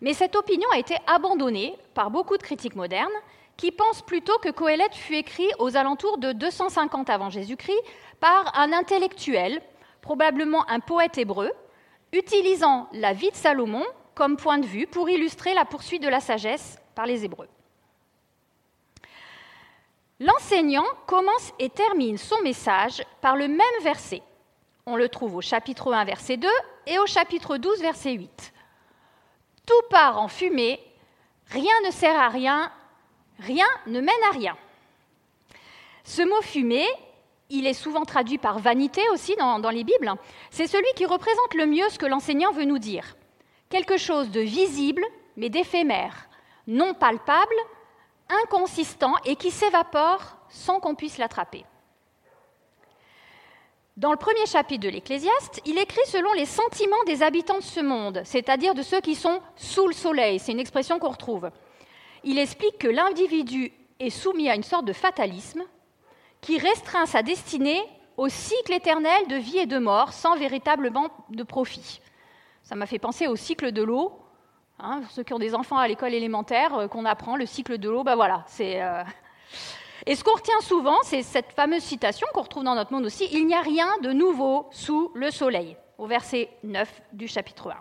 Mais 0.00 0.14
cette 0.14 0.36
opinion 0.36 0.68
a 0.72 0.78
été 0.78 0.96
abandonnée 1.06 1.76
par 1.94 2.10
beaucoup 2.10 2.36
de 2.36 2.42
critiques 2.42 2.76
modernes 2.76 3.08
qui 3.56 3.72
pensent 3.72 4.02
plutôt 4.02 4.36
que 4.38 4.50
Coëlette 4.50 4.94
fut 4.94 5.16
écrit 5.16 5.48
aux 5.58 5.76
alentours 5.76 6.18
de 6.18 6.32
250 6.32 7.08
avant 7.08 7.30
Jésus-Christ 7.30 7.80
par 8.20 8.58
un 8.58 8.72
intellectuel, 8.72 9.62
probablement 10.02 10.68
un 10.68 10.80
poète 10.80 11.16
hébreu, 11.16 11.50
utilisant 12.12 12.88
la 12.92 13.12
vie 13.12 13.30
de 13.30 13.36
Salomon 13.36 13.84
comme 14.16 14.38
point 14.38 14.58
de 14.58 14.66
vue 14.66 14.86
pour 14.86 15.08
illustrer 15.08 15.54
la 15.54 15.66
poursuite 15.66 16.02
de 16.02 16.08
la 16.08 16.20
sagesse 16.20 16.78
par 16.96 17.06
les 17.06 17.24
Hébreux. 17.24 17.48
L'enseignant 20.18 20.86
commence 21.06 21.52
et 21.58 21.68
termine 21.68 22.16
son 22.16 22.40
message 22.40 23.02
par 23.20 23.36
le 23.36 23.46
même 23.46 23.82
verset. 23.82 24.22
On 24.86 24.96
le 24.96 25.10
trouve 25.10 25.36
au 25.36 25.42
chapitre 25.42 25.92
1, 25.92 26.04
verset 26.06 26.38
2 26.38 26.48
et 26.86 26.98
au 26.98 27.06
chapitre 27.06 27.58
12, 27.58 27.80
verset 27.82 28.12
8. 28.12 28.54
Tout 29.66 29.88
part 29.90 30.18
en 30.18 30.28
fumée, 30.28 30.80
rien 31.48 31.74
ne 31.84 31.90
sert 31.90 32.18
à 32.18 32.30
rien, 32.30 32.72
rien 33.38 33.66
ne 33.86 34.00
mène 34.00 34.24
à 34.30 34.32
rien. 34.32 34.56
Ce 36.04 36.22
mot 36.22 36.40
fumée, 36.40 36.88
il 37.50 37.66
est 37.66 37.74
souvent 37.74 38.06
traduit 38.06 38.38
par 38.38 38.60
vanité 38.60 39.02
aussi 39.12 39.36
dans, 39.36 39.58
dans 39.58 39.70
les 39.70 39.84
Bibles. 39.84 40.14
C'est 40.50 40.66
celui 40.66 40.90
qui 40.96 41.04
représente 41.04 41.52
le 41.52 41.66
mieux 41.66 41.88
ce 41.90 41.98
que 41.98 42.06
l'enseignant 42.06 42.52
veut 42.52 42.64
nous 42.64 42.78
dire 42.78 43.14
quelque 43.68 43.96
chose 43.96 44.30
de 44.30 44.40
visible, 44.40 45.04
mais 45.36 45.50
d'éphémère, 45.50 46.28
non 46.66 46.94
palpable, 46.94 47.54
inconsistant 48.42 49.14
et 49.24 49.36
qui 49.36 49.50
s'évapore 49.50 50.36
sans 50.48 50.80
qu'on 50.80 50.94
puisse 50.94 51.18
l'attraper. 51.18 51.64
Dans 53.96 54.10
le 54.10 54.18
premier 54.18 54.44
chapitre 54.44 54.84
de 54.84 54.90
l'Ecclésiaste, 54.90 55.62
il 55.64 55.78
écrit 55.78 56.06
selon 56.06 56.30
les 56.34 56.44
sentiments 56.44 57.02
des 57.06 57.22
habitants 57.22 57.58
de 57.58 57.62
ce 57.62 57.80
monde, 57.80 58.20
c'est-à-dire 58.24 58.74
de 58.74 58.82
ceux 58.82 59.00
qui 59.00 59.14
sont 59.14 59.40
sous 59.56 59.88
le 59.88 59.94
soleil, 59.94 60.38
c'est 60.38 60.52
une 60.52 60.60
expression 60.60 60.98
qu'on 60.98 61.08
retrouve. 61.08 61.50
Il 62.22 62.38
explique 62.38 62.76
que 62.78 62.88
l'individu 62.88 63.72
est 63.98 64.10
soumis 64.10 64.50
à 64.50 64.54
une 64.54 64.62
sorte 64.62 64.84
de 64.84 64.92
fatalisme 64.92 65.62
qui 66.42 66.58
restreint 66.58 67.06
sa 67.06 67.22
destinée 67.22 67.82
au 68.18 68.28
cycle 68.28 68.74
éternel 68.74 69.28
de 69.28 69.36
vie 69.36 69.58
et 69.58 69.66
de 69.66 69.78
mort 69.78 70.12
sans 70.12 70.36
véritablement 70.36 71.08
de 71.30 71.42
profit. 71.42 72.00
Ça 72.66 72.74
m'a 72.74 72.86
fait 72.86 72.98
penser 72.98 73.28
au 73.28 73.36
cycle 73.36 73.70
de 73.70 73.82
l'eau. 73.84 74.12
Hein, 74.80 75.02
ceux 75.10 75.22
qui 75.22 75.32
ont 75.32 75.38
des 75.38 75.54
enfants 75.54 75.78
à 75.78 75.86
l'école 75.86 76.12
élémentaire, 76.12 76.74
euh, 76.74 76.88
qu'on 76.88 77.04
apprend 77.04 77.36
le 77.36 77.46
cycle 77.46 77.78
de 77.78 77.88
l'eau, 77.88 78.02
ben 78.02 78.16
voilà. 78.16 78.42
C'est, 78.48 78.82
euh, 78.82 79.04
Et 80.04 80.16
ce 80.16 80.24
qu'on 80.24 80.34
retient 80.34 80.60
souvent, 80.62 80.98
c'est 81.04 81.22
cette 81.22 81.52
fameuse 81.52 81.84
citation 81.84 82.26
qu'on 82.34 82.42
retrouve 82.42 82.64
dans 82.64 82.74
notre 82.74 82.92
monde 82.92 83.06
aussi 83.06 83.28
il 83.30 83.46
n'y 83.46 83.54
a 83.54 83.60
rien 83.60 83.86
de 84.02 84.12
nouveau 84.12 84.66
sous 84.72 85.12
le 85.14 85.30
soleil. 85.30 85.76
au 85.96 86.06
verset 86.06 86.50
9 86.64 87.02
du 87.12 87.28
chapitre 87.28 87.70
1. 87.70 87.76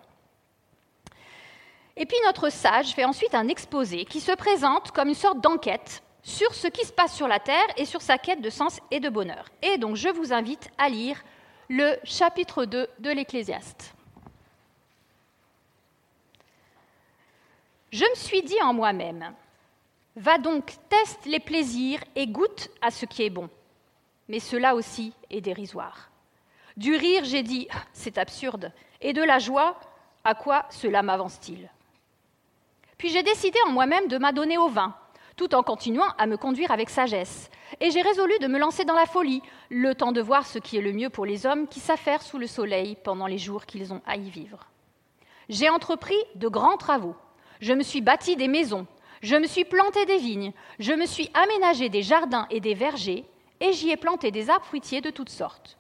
Et 1.97 2.05
puis 2.05 2.17
notre 2.23 2.49
sage 2.49 2.93
fait 2.93 3.05
ensuite 3.05 3.33
un 3.33 3.47
exposé 3.47 4.05
qui 4.05 4.21
se 4.21 4.31
présente 4.33 4.91
comme 4.91 5.09
une 5.09 5.15
sorte 5.15 5.41
d'enquête 5.41 6.03
sur 6.21 6.53
ce 6.53 6.67
qui 6.67 6.85
se 6.85 6.93
passe 6.93 7.15
sur 7.15 7.27
la 7.27 7.39
terre 7.39 7.65
et 7.75 7.85
sur 7.85 8.01
sa 8.01 8.19
quête 8.19 8.39
de 8.39 8.49
sens 8.51 8.79
et 8.91 8.99
de 8.99 9.09
bonheur. 9.09 9.49
Et 9.63 9.79
donc 9.79 9.95
je 9.95 10.09
vous 10.09 10.31
invite 10.31 10.69
à 10.77 10.89
lire 10.89 11.23
le 11.69 11.95
chapitre 12.03 12.65
2 12.65 12.87
de 12.99 13.09
l'Ecclésiaste. 13.09 13.94
Je 17.95 18.03
me 18.03 18.15
suis 18.15 18.43
dit 18.43 18.61
en 18.61 18.73
moi-même, 18.73 19.33
va 20.17 20.37
donc, 20.37 20.73
teste 20.89 21.25
les 21.25 21.39
plaisirs 21.39 22.03
et 22.17 22.27
goûte 22.27 22.67
à 22.81 22.91
ce 22.91 23.05
qui 23.05 23.23
est 23.23 23.29
bon. 23.29 23.49
Mais 24.27 24.41
cela 24.41 24.75
aussi 24.75 25.13
est 25.29 25.39
dérisoire. 25.39 26.09
Du 26.75 26.93
rire, 26.97 27.23
j'ai 27.23 27.41
dit, 27.41 27.69
c'est 27.93 28.17
absurde. 28.17 28.73
Et 28.99 29.13
de 29.13 29.23
la 29.23 29.39
joie, 29.39 29.79
à 30.25 30.35
quoi 30.35 30.65
cela 30.71 31.03
m'avance-t-il? 31.03 31.69
Puis 32.97 33.11
j'ai 33.11 33.23
décidé 33.23 33.57
en 33.65 33.71
moi-même 33.71 34.09
de 34.09 34.17
m'adonner 34.17 34.57
au 34.57 34.67
vin, 34.67 34.93
tout 35.37 35.55
en 35.55 35.63
continuant 35.63 36.11
à 36.17 36.25
me 36.25 36.35
conduire 36.35 36.71
avec 36.71 36.89
sagesse. 36.89 37.49
Et 37.79 37.91
j'ai 37.91 38.01
résolu 38.01 38.37
de 38.39 38.47
me 38.47 38.59
lancer 38.59 38.83
dans 38.83 38.93
la 38.93 39.05
folie, 39.05 39.41
le 39.69 39.95
temps 39.95 40.11
de 40.11 40.19
voir 40.19 40.45
ce 40.45 40.59
qui 40.59 40.75
est 40.75 40.81
le 40.81 40.91
mieux 40.91 41.09
pour 41.09 41.25
les 41.25 41.45
hommes 41.45 41.69
qui 41.69 41.79
s'affairent 41.79 42.23
sous 42.23 42.39
le 42.39 42.47
soleil 42.47 42.97
pendant 43.05 43.27
les 43.27 43.37
jours 43.37 43.65
qu'ils 43.65 43.93
ont 43.93 44.01
à 44.05 44.17
y 44.17 44.29
vivre. 44.29 44.67
J'ai 45.47 45.69
entrepris 45.69 46.19
de 46.35 46.49
grands 46.49 46.75
travaux. 46.75 47.15
Je 47.61 47.73
me 47.73 47.83
suis 47.83 48.01
bâti 48.01 48.35
des 48.35 48.47
maisons, 48.47 48.87
je 49.21 49.35
me 49.35 49.47
suis 49.47 49.65
planté 49.65 50.05
des 50.05 50.17
vignes, 50.17 50.53
je 50.79 50.93
me 50.93 51.05
suis 51.05 51.29
aménagé 51.33 51.89
des 51.89 52.03
jardins 52.03 52.47
et 52.49 52.59
des 52.59 52.73
vergers, 52.73 53.25
et 53.59 53.73
j'y 53.73 53.89
ai 53.89 53.97
planté 53.97 54.31
des 54.31 54.49
arbres 54.49 54.65
fruitiers 54.65 55.01
de 55.01 55.09
toutes 55.09 55.29
sortes. 55.29 55.77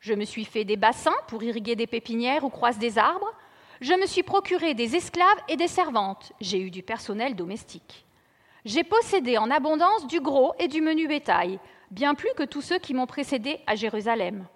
Je 0.00 0.12
me 0.12 0.24
suis 0.24 0.44
fait 0.44 0.64
des 0.64 0.76
bassins 0.76 1.14
pour 1.28 1.42
irriguer 1.42 1.76
des 1.76 1.86
pépinières 1.86 2.44
ou 2.44 2.50
croiser 2.50 2.78
des 2.78 2.98
arbres. 2.98 3.32
Je 3.80 3.94
me 3.94 4.06
suis 4.06 4.22
procuré 4.22 4.74
des 4.74 4.96
esclaves 4.96 5.42
et 5.48 5.56
des 5.56 5.68
servantes. 5.68 6.32
J'ai 6.40 6.60
eu 6.60 6.70
du 6.70 6.82
personnel 6.82 7.34
domestique. 7.34 8.04
J'ai 8.66 8.84
possédé 8.84 9.38
en 9.38 9.50
abondance 9.50 10.06
du 10.06 10.20
gros 10.20 10.52
et 10.58 10.68
du 10.68 10.82
menu 10.82 11.08
bétail, 11.08 11.58
bien 11.90 12.14
plus 12.14 12.32
que 12.36 12.42
tous 12.42 12.60
ceux 12.60 12.78
qui 12.78 12.92
m'ont 12.92 13.06
précédé 13.06 13.60
à 13.66 13.76
Jérusalem. 13.76 14.46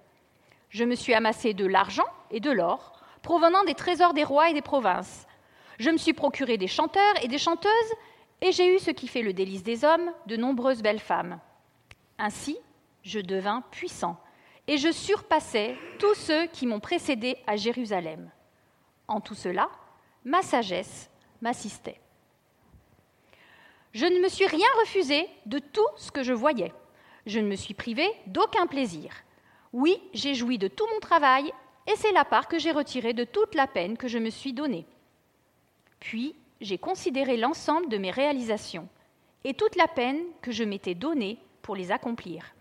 Je 0.69 0.85
me 0.85 0.95
suis 0.95 1.15
amassé 1.15 1.55
de 1.55 1.67
l'argent 1.67 2.07
et 2.31 2.41
de 2.41 2.51
l'or, 2.51 3.01
provenant 3.23 3.65
des 3.65 3.75
trésors 3.75 4.13
des 4.13 4.25
rois 4.25 4.51
et 4.51 4.55
des 4.55 4.63
provinces. 4.63 5.27
Je 5.79 5.91
me 5.91 5.97
suis 5.97 6.13
procuré 6.13 6.59
des 6.59 6.67
chanteurs 6.67 7.23
et 7.23 7.29
des 7.29 7.39
chanteuses, 7.39 7.93
et 8.41 8.53
j'ai 8.53 8.75
eu 8.75 8.79
ce 8.79 8.91
qui 8.91 9.09
fait 9.09 9.23
le 9.23 9.33
délice 9.33 9.63
des 9.63 9.85
hommes, 9.85 10.13
de 10.27 10.37
nombreuses 10.37 10.83
belles 10.83 10.99
femmes. 10.99 11.41
Ainsi, 12.19 12.59
je 13.03 13.21
devins 13.21 13.63
puissant 13.71 14.21
et 14.67 14.77
je 14.77 14.93
surpassais 14.93 15.77
tous 15.99 16.15
ceux 16.15 16.47
qui 16.49 16.67
m'ont 16.67 16.81
précédé 16.81 17.37
à 17.47 17.57
Jérusalem. 17.57 18.31
En 19.09 19.21
tout 19.21 19.35
cela, 19.35 19.71
ma 20.25 20.43
sagesse 20.43 21.11
m'assistait. 21.41 22.01
Je 23.93 24.05
ne 24.05 24.21
me 24.21 24.29
suis 24.29 24.47
rien 24.47 24.67
refusé 24.81 25.27
de 25.47 25.59
tout 25.59 25.89
ce 25.97 26.11
que 26.11 26.23
je 26.23 26.35
voyais. 26.35 26.73
Je 27.25 27.41
ne 27.41 27.49
me 27.49 27.57
suis 27.57 27.75
privé 27.75 28.07
d'aucun 28.27 28.67
plaisir. 28.67 29.11
Oui, 29.73 30.01
j'ai 30.13 30.35
joui 30.35 30.59
de 30.59 30.69
tout 30.69 30.87
mon 30.93 31.01
travail, 31.01 31.51
et 31.87 31.97
c'est 31.97 32.13
la 32.13 32.25
part 32.25 32.49
que 32.49 32.59
j'ai 32.59 32.73
retirée 32.73 33.15
de 33.15 33.25
toute 33.25 33.55
la 33.55 33.67
peine 33.67 33.97
que 33.97 34.09
je 34.09 34.19
me 34.19 34.31
suis 34.31 34.53
donnée. 34.53 34.87
Puis 36.01 36.35
j'ai 36.61 36.79
considéré 36.79 37.37
l'ensemble 37.37 37.89
de 37.89 37.99
mes 37.99 38.11
réalisations 38.11 38.89
et 39.45 39.55
toute 39.55 39.77
la 39.77 39.89
peine 39.89 40.21
que 40.43 40.53
je 40.53 40.65
m'étais 40.65 40.95
donnée 40.95 41.39
pour 41.63 41.77
les 41.77 41.93
accomplir. 41.93 42.55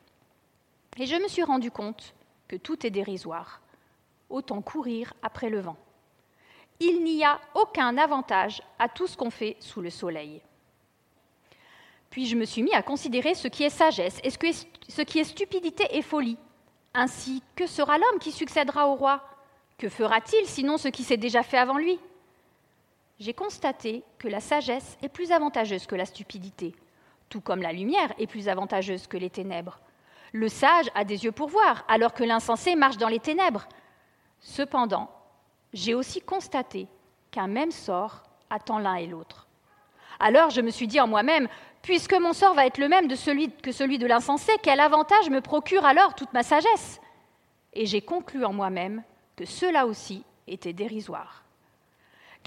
Et 0.97 1.05
je 1.05 1.15
me 1.15 1.27
suis 1.27 1.43
rendu 1.43 1.71
compte 1.71 2.13
que 2.47 2.55
tout 2.55 2.85
est 2.85 2.91
dérisoire. 2.91 3.61
Autant 4.29 4.61
courir 4.61 5.13
après 5.21 5.49
le 5.49 5.61
vent. 5.61 5.77
Il 6.79 7.03
n'y 7.03 7.23
a 7.23 7.39
aucun 7.55 7.97
avantage 7.97 8.61
à 8.77 8.89
tout 8.89 9.07
ce 9.07 9.17
qu'on 9.17 9.29
fait 9.29 9.57
sous 9.59 9.81
le 9.81 9.89
soleil. 9.89 10.41
Puis 12.09 12.25
je 12.25 12.35
me 12.35 12.45
suis 12.45 12.63
mis 12.63 12.73
à 12.73 12.83
considérer 12.83 13.35
ce 13.35 13.47
qui 13.47 13.63
est 13.63 13.69
sagesse 13.69 14.19
et 14.23 14.29
ce 14.29 15.01
qui 15.01 15.19
est 15.19 15.23
stupidité 15.23 15.85
et 15.91 16.01
folie. 16.01 16.37
Ainsi, 16.93 17.43
que 17.55 17.67
sera 17.67 17.97
l'homme 17.97 18.19
qui 18.19 18.31
succédera 18.31 18.87
au 18.87 18.95
roi? 18.95 19.23
Que 19.77 19.89
fera-t-il 19.89 20.45
sinon 20.45 20.77
ce 20.77 20.87
qui 20.87 21.03
s'est 21.03 21.17
déjà 21.17 21.43
fait 21.43 21.57
avant 21.57 21.77
lui? 21.77 21.99
J'ai 23.19 23.33
constaté 23.33 24.03
que 24.19 24.27
la 24.27 24.39
sagesse 24.39 24.97
est 25.01 25.09
plus 25.09 25.31
avantageuse 25.31 25.87
que 25.87 25.95
la 25.95 26.05
stupidité, 26.05 26.75
tout 27.29 27.41
comme 27.41 27.63
la 27.63 27.73
lumière 27.73 28.13
est 28.19 28.27
plus 28.27 28.47
avantageuse 28.47 29.07
que 29.07 29.17
les 29.17 29.31
ténèbres. 29.31 29.79
Le 30.33 30.49
sage 30.49 30.85
a 30.93 31.03
des 31.03 31.23
yeux 31.23 31.31
pour 31.31 31.49
voir, 31.49 31.83
alors 31.87 32.13
que 32.13 32.23
l'insensé 32.23 32.75
marche 32.75 32.97
dans 32.97 33.07
les 33.07 33.19
ténèbres. 33.19 33.67
Cependant, 34.39 35.09
j'ai 35.73 35.95
aussi 35.95 36.21
constaté 36.21 36.87
qu'un 37.31 37.47
même 37.47 37.71
sort 37.71 38.21
attend 38.51 38.77
l'un 38.77 38.95
et 38.95 39.07
l'autre. 39.07 39.47
Alors 40.19 40.51
je 40.51 40.61
me 40.61 40.69
suis 40.69 40.87
dit 40.87 40.99
en 40.99 41.07
moi-même, 41.07 41.47
puisque 41.81 42.13
mon 42.13 42.33
sort 42.33 42.53
va 42.53 42.67
être 42.67 42.77
le 42.77 42.87
même 42.87 43.07
que 43.07 43.71
celui 43.71 43.97
de 43.97 44.07
l'insensé, 44.07 44.51
quel 44.61 44.79
avantage 44.79 45.31
me 45.31 45.41
procure 45.41 45.85
alors 45.85 46.13
toute 46.13 46.33
ma 46.33 46.43
sagesse? 46.43 47.01
Et 47.73 47.87
j'ai 47.87 48.01
conclu 48.01 48.45
en 48.45 48.53
moi-même 48.53 49.03
que 49.35 49.45
cela 49.45 49.87
aussi 49.87 50.23
était 50.45 50.73
dérisoire. 50.73 51.43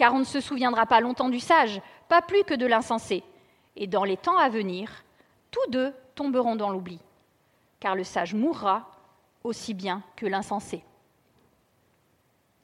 Car 0.00 0.14
on 0.14 0.20
ne 0.20 0.24
se 0.24 0.40
souviendra 0.40 0.86
pas 0.86 1.02
longtemps 1.02 1.28
du 1.28 1.40
sage, 1.40 1.82
pas 2.08 2.22
plus 2.22 2.42
que 2.44 2.54
de 2.54 2.64
l'insensé. 2.64 3.22
Et 3.76 3.86
dans 3.86 4.04
les 4.04 4.16
temps 4.16 4.38
à 4.38 4.48
venir, 4.48 5.04
tous 5.50 5.70
deux 5.70 5.92
tomberont 6.14 6.56
dans 6.56 6.70
l'oubli 6.70 6.98
car 7.80 7.96
le 7.96 8.04
sage 8.04 8.34
mourra 8.34 8.86
aussi 9.42 9.74
bien 9.74 10.02
que 10.14 10.26
l'insensé. 10.26 10.84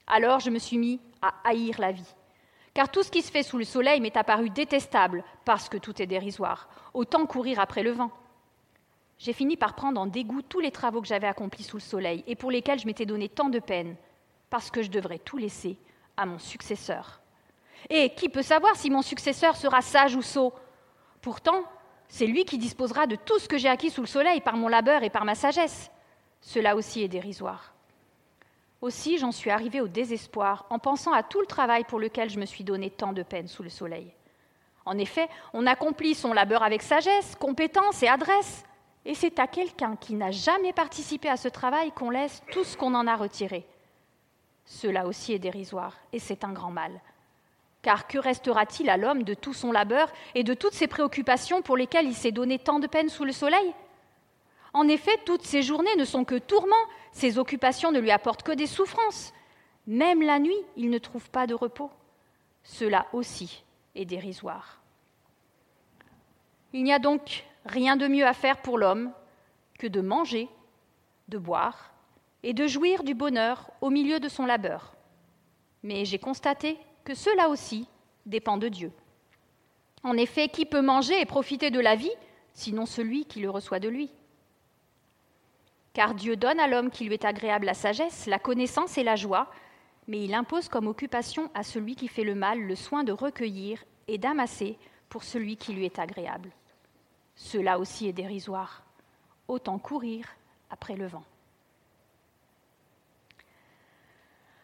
Alors 0.06 0.40
je 0.40 0.50
me 0.50 0.58
suis 0.58 0.78
mis 0.78 1.00
à 1.22 1.34
haïr 1.42 1.80
la 1.80 1.90
vie, 1.90 2.14
car 2.74 2.90
tout 2.90 3.02
ce 3.02 3.10
qui 3.10 3.22
se 3.22 3.32
fait 3.32 3.42
sous 3.42 3.56
le 3.56 3.64
soleil 3.64 4.00
m'est 4.00 4.16
apparu 4.16 4.50
détestable, 4.50 5.24
parce 5.46 5.70
que 5.70 5.78
tout 5.78 6.00
est 6.00 6.06
dérisoire. 6.06 6.68
Autant 6.92 7.26
courir 7.26 7.58
après 7.58 7.82
le 7.82 7.90
vent. 7.90 8.10
J'ai 9.18 9.32
fini 9.32 9.56
par 9.56 9.74
prendre 9.74 9.98
en 9.98 10.06
dégoût 10.06 10.42
tous 10.42 10.60
les 10.60 10.70
travaux 10.70 11.00
que 11.00 11.08
j'avais 11.08 11.26
accomplis 11.26 11.64
sous 11.64 11.78
le 11.78 11.82
soleil 11.82 12.22
et 12.26 12.36
pour 12.36 12.50
lesquels 12.50 12.78
je 12.78 12.86
m'étais 12.86 13.06
donné 13.06 13.30
tant 13.30 13.48
de 13.48 13.58
peine, 13.58 13.96
parce 14.50 14.70
que 14.70 14.82
je 14.82 14.90
devrais 14.90 15.18
tout 15.18 15.38
laisser 15.38 15.78
à 16.18 16.26
mon 16.26 16.38
successeur. 16.38 17.20
Et 17.88 18.10
qui 18.10 18.28
peut 18.28 18.42
savoir 18.42 18.76
si 18.76 18.90
mon 18.90 19.02
successeur 19.02 19.56
sera 19.56 19.80
sage 19.80 20.16
ou 20.16 20.22
sot? 20.22 20.52
Pourtant, 21.20 21.62
c'est 22.08 22.26
lui 22.26 22.44
qui 22.44 22.58
disposera 22.58 23.06
de 23.06 23.16
tout 23.16 23.38
ce 23.38 23.48
que 23.48 23.58
j'ai 23.58 23.68
acquis 23.68 23.90
sous 23.90 24.00
le 24.00 24.06
soleil 24.06 24.40
par 24.40 24.56
mon 24.56 24.68
labeur 24.68 25.02
et 25.02 25.10
par 25.10 25.24
ma 25.24 25.34
sagesse. 25.34 25.90
Cela 26.40 26.76
aussi 26.76 27.02
est 27.02 27.08
dérisoire. 27.08 27.72
Aussi, 28.80 29.18
j'en 29.18 29.32
suis 29.32 29.50
arrivée 29.50 29.80
au 29.80 29.88
désespoir 29.88 30.66
en 30.70 30.78
pensant 30.78 31.12
à 31.12 31.22
tout 31.22 31.40
le 31.40 31.46
travail 31.46 31.84
pour 31.84 31.98
lequel 31.98 32.30
je 32.30 32.38
me 32.38 32.46
suis 32.46 32.62
donné 32.62 32.90
tant 32.90 33.12
de 33.12 33.22
peine 33.22 33.48
sous 33.48 33.62
le 33.62 33.70
soleil. 33.70 34.12
En 34.84 34.98
effet, 34.98 35.28
on 35.52 35.66
accomplit 35.66 36.14
son 36.14 36.32
labeur 36.32 36.62
avec 36.62 36.82
sagesse, 36.82 37.34
compétence 37.36 38.02
et 38.02 38.08
adresse, 38.08 38.64
et 39.04 39.14
c'est 39.14 39.38
à 39.38 39.46
quelqu'un 39.46 39.96
qui 39.96 40.14
n'a 40.14 40.30
jamais 40.30 40.72
participé 40.72 41.28
à 41.28 41.36
ce 41.36 41.48
travail 41.48 41.90
qu'on 41.92 42.10
laisse 42.10 42.42
tout 42.52 42.64
ce 42.64 42.76
qu'on 42.76 42.94
en 42.94 43.06
a 43.06 43.16
retiré. 43.16 43.66
Cela 44.64 45.06
aussi 45.06 45.32
est 45.32 45.38
dérisoire, 45.38 45.96
et 46.12 46.18
c'est 46.18 46.44
un 46.44 46.52
grand 46.52 46.70
mal. 46.70 47.00
Car 47.86 48.08
que 48.08 48.18
restera-t-il 48.18 48.90
à 48.90 48.96
l'homme 48.96 49.22
de 49.22 49.32
tout 49.32 49.54
son 49.54 49.70
labeur 49.70 50.10
et 50.34 50.42
de 50.42 50.54
toutes 50.54 50.72
ses 50.74 50.88
préoccupations 50.88 51.62
pour 51.62 51.76
lesquelles 51.76 52.08
il 52.08 52.16
s'est 52.16 52.32
donné 52.32 52.58
tant 52.58 52.80
de 52.80 52.88
peine 52.88 53.08
sous 53.08 53.24
le 53.24 53.30
soleil? 53.30 53.72
En 54.74 54.88
effet, 54.88 55.16
toutes 55.24 55.44
ses 55.44 55.62
journées 55.62 55.94
ne 55.96 56.04
sont 56.04 56.24
que 56.24 56.34
tourments, 56.34 56.74
ses 57.12 57.38
occupations 57.38 57.92
ne 57.92 58.00
lui 58.00 58.10
apportent 58.10 58.42
que 58.42 58.50
des 58.50 58.66
souffrances. 58.66 59.32
Même 59.86 60.20
la 60.20 60.40
nuit, 60.40 60.58
il 60.76 60.90
ne 60.90 60.98
trouve 60.98 61.30
pas 61.30 61.46
de 61.46 61.54
repos. 61.54 61.92
Cela 62.64 63.06
aussi 63.12 63.62
est 63.94 64.04
dérisoire. 64.04 64.80
Il 66.72 66.82
n'y 66.82 66.92
a 66.92 66.98
donc 66.98 67.44
rien 67.66 67.94
de 67.94 68.08
mieux 68.08 68.26
à 68.26 68.32
faire 68.32 68.62
pour 68.62 68.78
l'homme 68.78 69.12
que 69.78 69.86
de 69.86 70.00
manger, 70.00 70.48
de 71.28 71.38
boire 71.38 71.92
et 72.42 72.52
de 72.52 72.66
jouir 72.66 73.04
du 73.04 73.14
bonheur 73.14 73.70
au 73.80 73.90
milieu 73.90 74.18
de 74.18 74.28
son 74.28 74.44
labeur. 74.44 74.96
Mais 75.84 76.04
j'ai 76.04 76.18
constaté 76.18 76.80
que 77.06 77.14
cela 77.14 77.48
aussi 77.48 77.86
dépend 78.26 78.56
de 78.56 78.68
Dieu. 78.68 78.92
En 80.02 80.16
effet, 80.16 80.48
qui 80.48 80.66
peut 80.66 80.82
manger 80.82 81.20
et 81.20 81.24
profiter 81.24 81.70
de 81.70 81.78
la 81.78 81.94
vie, 81.94 82.12
sinon 82.52 82.84
celui 82.84 83.24
qui 83.24 83.40
le 83.40 83.48
reçoit 83.48 83.78
de 83.78 83.88
lui? 83.88 84.10
Car 85.92 86.14
Dieu 86.14 86.36
donne 86.36 86.58
à 86.58 86.66
l'homme 86.66 86.90
qui 86.90 87.04
lui 87.04 87.14
est 87.14 87.24
agréable 87.24 87.64
la 87.64 87.74
sagesse, 87.74 88.26
la 88.26 88.40
connaissance 88.40 88.98
et 88.98 89.04
la 89.04 89.14
joie, 89.14 89.48
mais 90.08 90.24
il 90.24 90.34
impose 90.34 90.68
comme 90.68 90.88
occupation 90.88 91.48
à 91.54 91.62
celui 91.62 91.94
qui 91.94 92.08
fait 92.08 92.24
le 92.24 92.34
mal 92.34 92.60
le 92.60 92.74
soin 92.74 93.04
de 93.04 93.12
recueillir 93.12 93.82
et 94.08 94.18
d'amasser 94.18 94.76
pour 95.08 95.22
celui 95.22 95.56
qui 95.56 95.74
lui 95.74 95.84
est 95.84 96.00
agréable. 96.00 96.50
Cela 97.36 97.78
aussi 97.78 98.08
est 98.08 98.12
dérisoire. 98.12 98.82
Autant 99.46 99.78
courir 99.78 100.26
après 100.70 100.96
le 100.96 101.06
vent. 101.06 101.24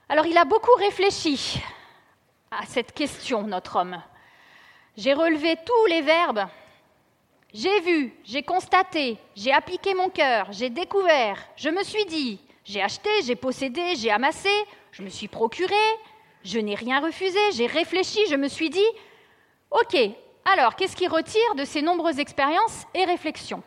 Alors 0.08 0.26
il 0.26 0.36
a 0.36 0.44
beaucoup 0.44 0.74
réfléchi 0.76 1.62
à 2.52 2.66
cette 2.66 2.92
question, 2.92 3.42
notre 3.42 3.76
homme. 3.76 4.02
J'ai 4.96 5.14
relevé 5.14 5.56
tous 5.64 5.86
les 5.86 6.02
verbes. 6.02 6.46
J'ai 7.54 7.80
vu, 7.80 8.14
j'ai 8.24 8.42
constaté, 8.42 9.18
j'ai 9.36 9.52
appliqué 9.52 9.94
mon 9.94 10.08
cœur, 10.08 10.50
j'ai 10.52 10.70
découvert, 10.70 11.36
je 11.54 11.68
me 11.68 11.82
suis 11.82 12.06
dit, 12.06 12.40
j'ai 12.64 12.80
acheté, 12.80 13.10
j'ai 13.24 13.36
possédé, 13.36 13.94
j'ai 13.96 14.10
amassé, 14.10 14.48
je 14.90 15.02
me 15.02 15.10
suis 15.10 15.28
procuré, 15.28 15.74
je 16.44 16.58
n'ai 16.58 16.74
rien 16.74 17.00
refusé, 17.00 17.38
j'ai 17.52 17.66
réfléchi, 17.66 18.20
je 18.30 18.36
me 18.36 18.48
suis 18.48 18.70
dit, 18.70 18.80
OK, 19.70 19.94
alors 20.46 20.76
qu'est-ce 20.76 20.96
qui 20.96 21.06
retire 21.06 21.54
de 21.56 21.66
ces 21.66 21.82
nombreuses 21.82 22.20
expériences 22.20 22.86
et 22.94 23.04
réflexions? 23.04 23.62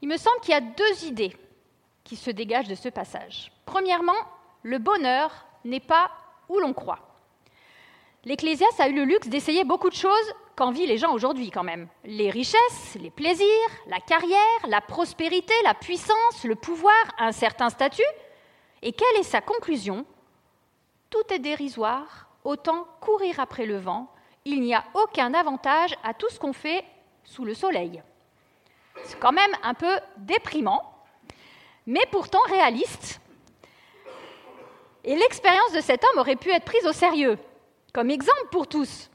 Il 0.00 0.08
me 0.08 0.16
semble 0.16 0.38
qu'il 0.40 0.54
y 0.54 0.56
a 0.56 0.60
deux 0.60 1.04
idées 1.04 1.36
qui 2.04 2.14
se 2.14 2.30
dégagent 2.30 2.68
de 2.68 2.76
ce 2.76 2.90
passage. 2.90 3.50
Premièrement, 3.66 4.12
le 4.62 4.78
bonheur 4.78 5.46
n'est 5.64 5.80
pas 5.80 6.12
où 6.48 6.60
l'on 6.60 6.72
croit. 6.72 7.03
L'Ecclésiaste 8.26 8.80
a 8.80 8.88
eu 8.88 8.94
le 8.94 9.04
luxe 9.04 9.28
d'essayer 9.28 9.64
beaucoup 9.64 9.90
de 9.90 9.94
choses 9.94 10.34
qu'envient 10.56 10.86
les 10.86 10.96
gens 10.96 11.12
aujourd'hui 11.12 11.50
quand 11.50 11.62
même. 11.62 11.88
Les 12.04 12.30
richesses, 12.30 12.96
les 12.98 13.10
plaisirs, 13.10 13.46
la 13.86 14.00
carrière, 14.00 14.38
la 14.66 14.80
prospérité, 14.80 15.52
la 15.62 15.74
puissance, 15.74 16.44
le 16.44 16.54
pouvoir, 16.54 16.94
un 17.18 17.32
certain 17.32 17.68
statut. 17.68 18.02
Et 18.80 18.92
quelle 18.92 19.16
est 19.20 19.24
sa 19.24 19.42
conclusion? 19.42 20.06
Tout 21.10 21.32
est 21.34 21.38
dérisoire, 21.38 22.28
autant 22.44 22.86
courir 23.00 23.40
après 23.40 23.66
le 23.66 23.76
vent, 23.76 24.10
il 24.46 24.62
n'y 24.62 24.74
a 24.74 24.84
aucun 24.94 25.34
avantage 25.34 25.94
à 26.02 26.14
tout 26.14 26.30
ce 26.30 26.38
qu'on 26.38 26.52
fait 26.54 26.82
sous 27.24 27.44
le 27.44 27.54
soleil. 27.54 28.02
C'est 29.04 29.18
quand 29.18 29.32
même 29.32 29.52
un 29.62 29.74
peu 29.74 29.98
déprimant, 30.16 30.82
mais 31.86 32.06
pourtant 32.10 32.42
réaliste. 32.48 33.20
Et 35.02 35.14
l'expérience 35.14 35.72
de 35.72 35.80
cet 35.80 36.02
homme 36.04 36.20
aurait 36.20 36.36
pu 36.36 36.50
être 36.50 36.64
prise 36.64 36.86
au 36.86 36.92
sérieux, 36.92 37.38
comme 37.94 38.10
exemple 38.10 38.48
pour 38.50 38.66
tous. 38.66 39.08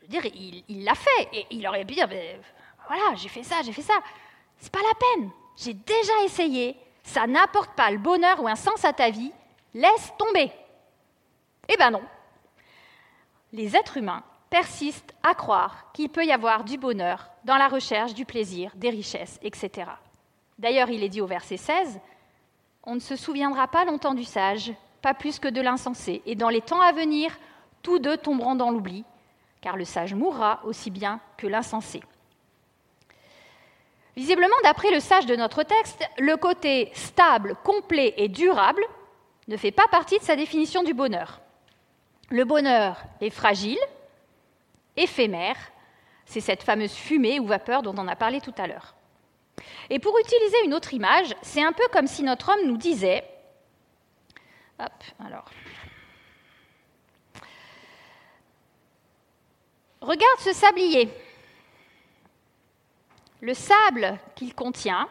Je 0.00 0.02
veux 0.02 0.22
dire, 0.22 0.32
il 0.68 0.84
l'a 0.84 0.94
fait, 0.96 1.28
et 1.32 1.46
il 1.50 1.68
aurait 1.68 1.84
pu 1.84 1.94
dire, 1.94 2.08
voilà, 2.88 3.14
j'ai 3.14 3.28
fait 3.28 3.44
ça, 3.44 3.56
j'ai 3.62 3.72
fait 3.72 3.82
ça. 3.82 3.94
C'est 4.58 4.72
pas 4.72 4.80
la 4.80 4.94
peine, 4.98 5.30
j'ai 5.56 5.74
déjà 5.74 6.12
essayé, 6.24 6.76
ça 7.04 7.28
n'apporte 7.28 7.72
pas 7.76 7.90
le 7.90 7.98
bonheur 7.98 8.42
ou 8.42 8.48
un 8.48 8.56
sens 8.56 8.84
à 8.84 8.92
ta 8.92 9.10
vie, 9.10 9.30
laisse 9.74 10.12
tomber. 10.18 10.50
Eh 11.68 11.76
ben 11.76 11.90
non. 11.90 12.02
Les 13.52 13.76
êtres 13.76 13.98
humains 13.98 14.24
persistent 14.48 15.14
à 15.22 15.34
croire 15.34 15.92
qu'il 15.92 16.08
peut 16.08 16.24
y 16.24 16.32
avoir 16.32 16.64
du 16.64 16.78
bonheur 16.78 17.30
dans 17.44 17.56
la 17.56 17.68
recherche 17.68 18.14
du 18.14 18.24
plaisir, 18.24 18.72
des 18.74 18.90
richesses, 18.90 19.38
etc. 19.42 19.90
D'ailleurs, 20.58 20.90
il 20.90 21.04
est 21.04 21.08
dit 21.08 21.20
au 21.20 21.26
verset 21.26 21.58
16, 21.58 22.00
On 22.84 22.94
ne 22.94 23.00
se 23.00 23.14
souviendra 23.14 23.68
pas 23.68 23.84
longtemps 23.84 24.14
du 24.14 24.24
sage, 24.24 24.72
pas 25.02 25.14
plus 25.14 25.38
que 25.38 25.48
de 25.48 25.60
l'insensé, 25.60 26.22
et 26.26 26.34
dans 26.34 26.48
les 26.48 26.60
temps 26.60 26.80
à 26.80 26.92
venir, 26.92 27.30
tous 27.82 27.98
deux 27.98 28.16
tomberont 28.16 28.54
dans 28.54 28.70
l'oubli, 28.70 29.04
car 29.60 29.76
le 29.76 29.84
sage 29.84 30.14
mourra 30.14 30.60
aussi 30.64 30.90
bien 30.90 31.20
que 31.36 31.46
l'insensé. 31.46 32.02
Visiblement, 34.16 34.56
d'après 34.64 34.90
le 34.90 35.00
sage 35.00 35.26
de 35.26 35.36
notre 35.36 35.62
texte, 35.62 36.02
le 36.18 36.36
côté 36.36 36.90
stable, 36.94 37.56
complet 37.64 38.14
et 38.16 38.28
durable 38.28 38.84
ne 39.48 39.56
fait 39.56 39.70
pas 39.70 39.88
partie 39.88 40.18
de 40.18 40.24
sa 40.24 40.36
définition 40.36 40.82
du 40.82 40.94
bonheur. 40.94 41.40
Le 42.28 42.44
bonheur 42.44 43.02
est 43.20 43.30
fragile, 43.30 43.78
éphémère, 44.96 45.56
c'est 46.26 46.40
cette 46.40 46.62
fameuse 46.62 46.92
fumée 46.92 47.40
ou 47.40 47.46
vapeur 47.46 47.82
dont 47.82 47.94
on 47.98 48.06
a 48.06 48.16
parlé 48.16 48.40
tout 48.40 48.54
à 48.58 48.66
l'heure. 48.66 48.94
Et 49.90 49.98
pour 49.98 50.18
utiliser 50.18 50.64
une 50.64 50.74
autre 50.74 50.94
image, 50.94 51.34
c'est 51.42 51.62
un 51.62 51.72
peu 51.72 51.82
comme 51.92 52.06
si 52.06 52.22
notre 52.22 52.50
homme 52.50 52.66
nous 52.66 52.76
disait 52.76 53.24
Hop, 54.78 54.92
alors. 55.24 55.50
Regarde 60.00 60.40
ce 60.40 60.52
sablier. 60.52 61.10
Le 63.40 63.54
sable 63.54 64.18
qu'il 64.34 64.54
contient 64.54 65.08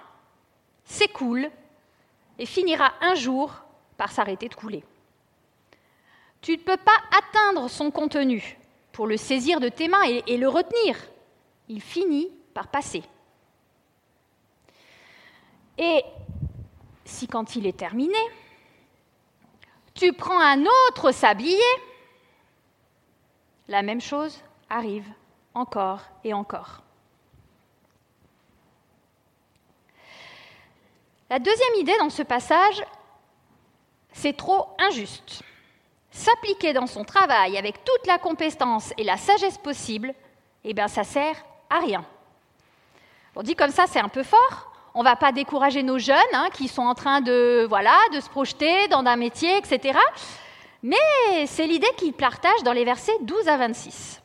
s'écoule 0.84 1.50
et 2.38 2.46
finira 2.46 2.94
un 3.02 3.16
jour 3.16 3.54
par 3.98 4.12
s'arrêter 4.12 4.50
de 4.50 4.56
couler. 4.56 4.84
Tu 6.42 6.54
ne 6.54 6.62
peux 6.62 6.78
pas 6.78 6.98
atteindre 7.18 7.70
son 7.70 7.92
contenu 7.92 8.58
pour 8.92 9.08
le 9.08 9.18
saisir 9.18 9.60
de 9.60 9.70
tes 9.70 9.88
mains 9.88 10.04
et, 10.26 10.38
le 10.38 10.48
retenir. 10.48 10.98
Il 11.68 11.82
finit 11.82 12.30
par 12.54 12.68
passer. 12.68 13.04
Et 15.78 16.04
si 17.06 17.28
quand 17.28 17.56
il 17.56 17.68
est 17.68 17.78
terminé, 17.78 18.18
tu 19.94 20.14
prends 20.14 20.40
un 20.40 20.66
autre 20.88 21.12
sablier, 21.12 21.60
la 23.68 23.82
même 23.82 24.02
chose 24.02 24.42
arrive 24.70 25.08
encore 25.54 26.02
et 26.24 26.34
encore. 26.34 26.82
La 31.30 31.40
deuxième 31.40 31.76
idée 31.76 31.98
dans 32.00 32.10
ce 32.10 32.24
passage, 32.24 32.84
c'est 34.14 34.36
trop 34.36 34.68
injuste. 34.80 35.44
S'appliquer 36.12 36.74
dans 36.74 36.88
son 36.88 37.04
travail 37.04 37.58
avec 37.58 37.84
toute 37.84 38.08
la 38.08 38.18
compétence 38.18 38.94
et 38.98 39.04
la 39.04 39.18
sagesse 39.18 39.58
possible, 39.60 40.14
eh 40.64 40.74
bien 40.74 40.88
ça 40.88 41.04
sert 41.04 41.36
à 41.70 41.80
rien. 41.80 42.04
On 43.36 43.44
dit 43.44 43.56
comme 43.56 43.70
ça, 43.70 43.86
c'est 43.88 44.00
un 44.00 44.10
peu 44.10 44.24
fort, 44.24 44.74
on 44.96 45.00
ne 45.00 45.04
va 45.04 45.16
pas 45.16 45.32
décourager 45.32 45.84
nos 45.84 46.00
jeunes 46.00 46.18
hein, 46.34 46.50
qui 46.52 46.68
sont 46.68 46.82
en 46.82 46.96
train 46.96 47.22
de, 47.22 47.66
voilà, 47.70 47.96
de 48.14 48.20
se 48.20 48.30
projeter 48.30 48.88
dans 48.88 49.06
un 49.06 49.16
métier, 49.16 49.56
etc. 49.58 50.00
Mais 50.82 51.46
c'est 51.46 51.68
l'idée 51.68 51.92
qu'il 51.98 52.14
partage 52.14 52.64
dans 52.64 52.74
les 52.74 52.86
versets 52.86 53.18
12 53.22 53.48
à 53.48 53.58
26. 53.58 54.22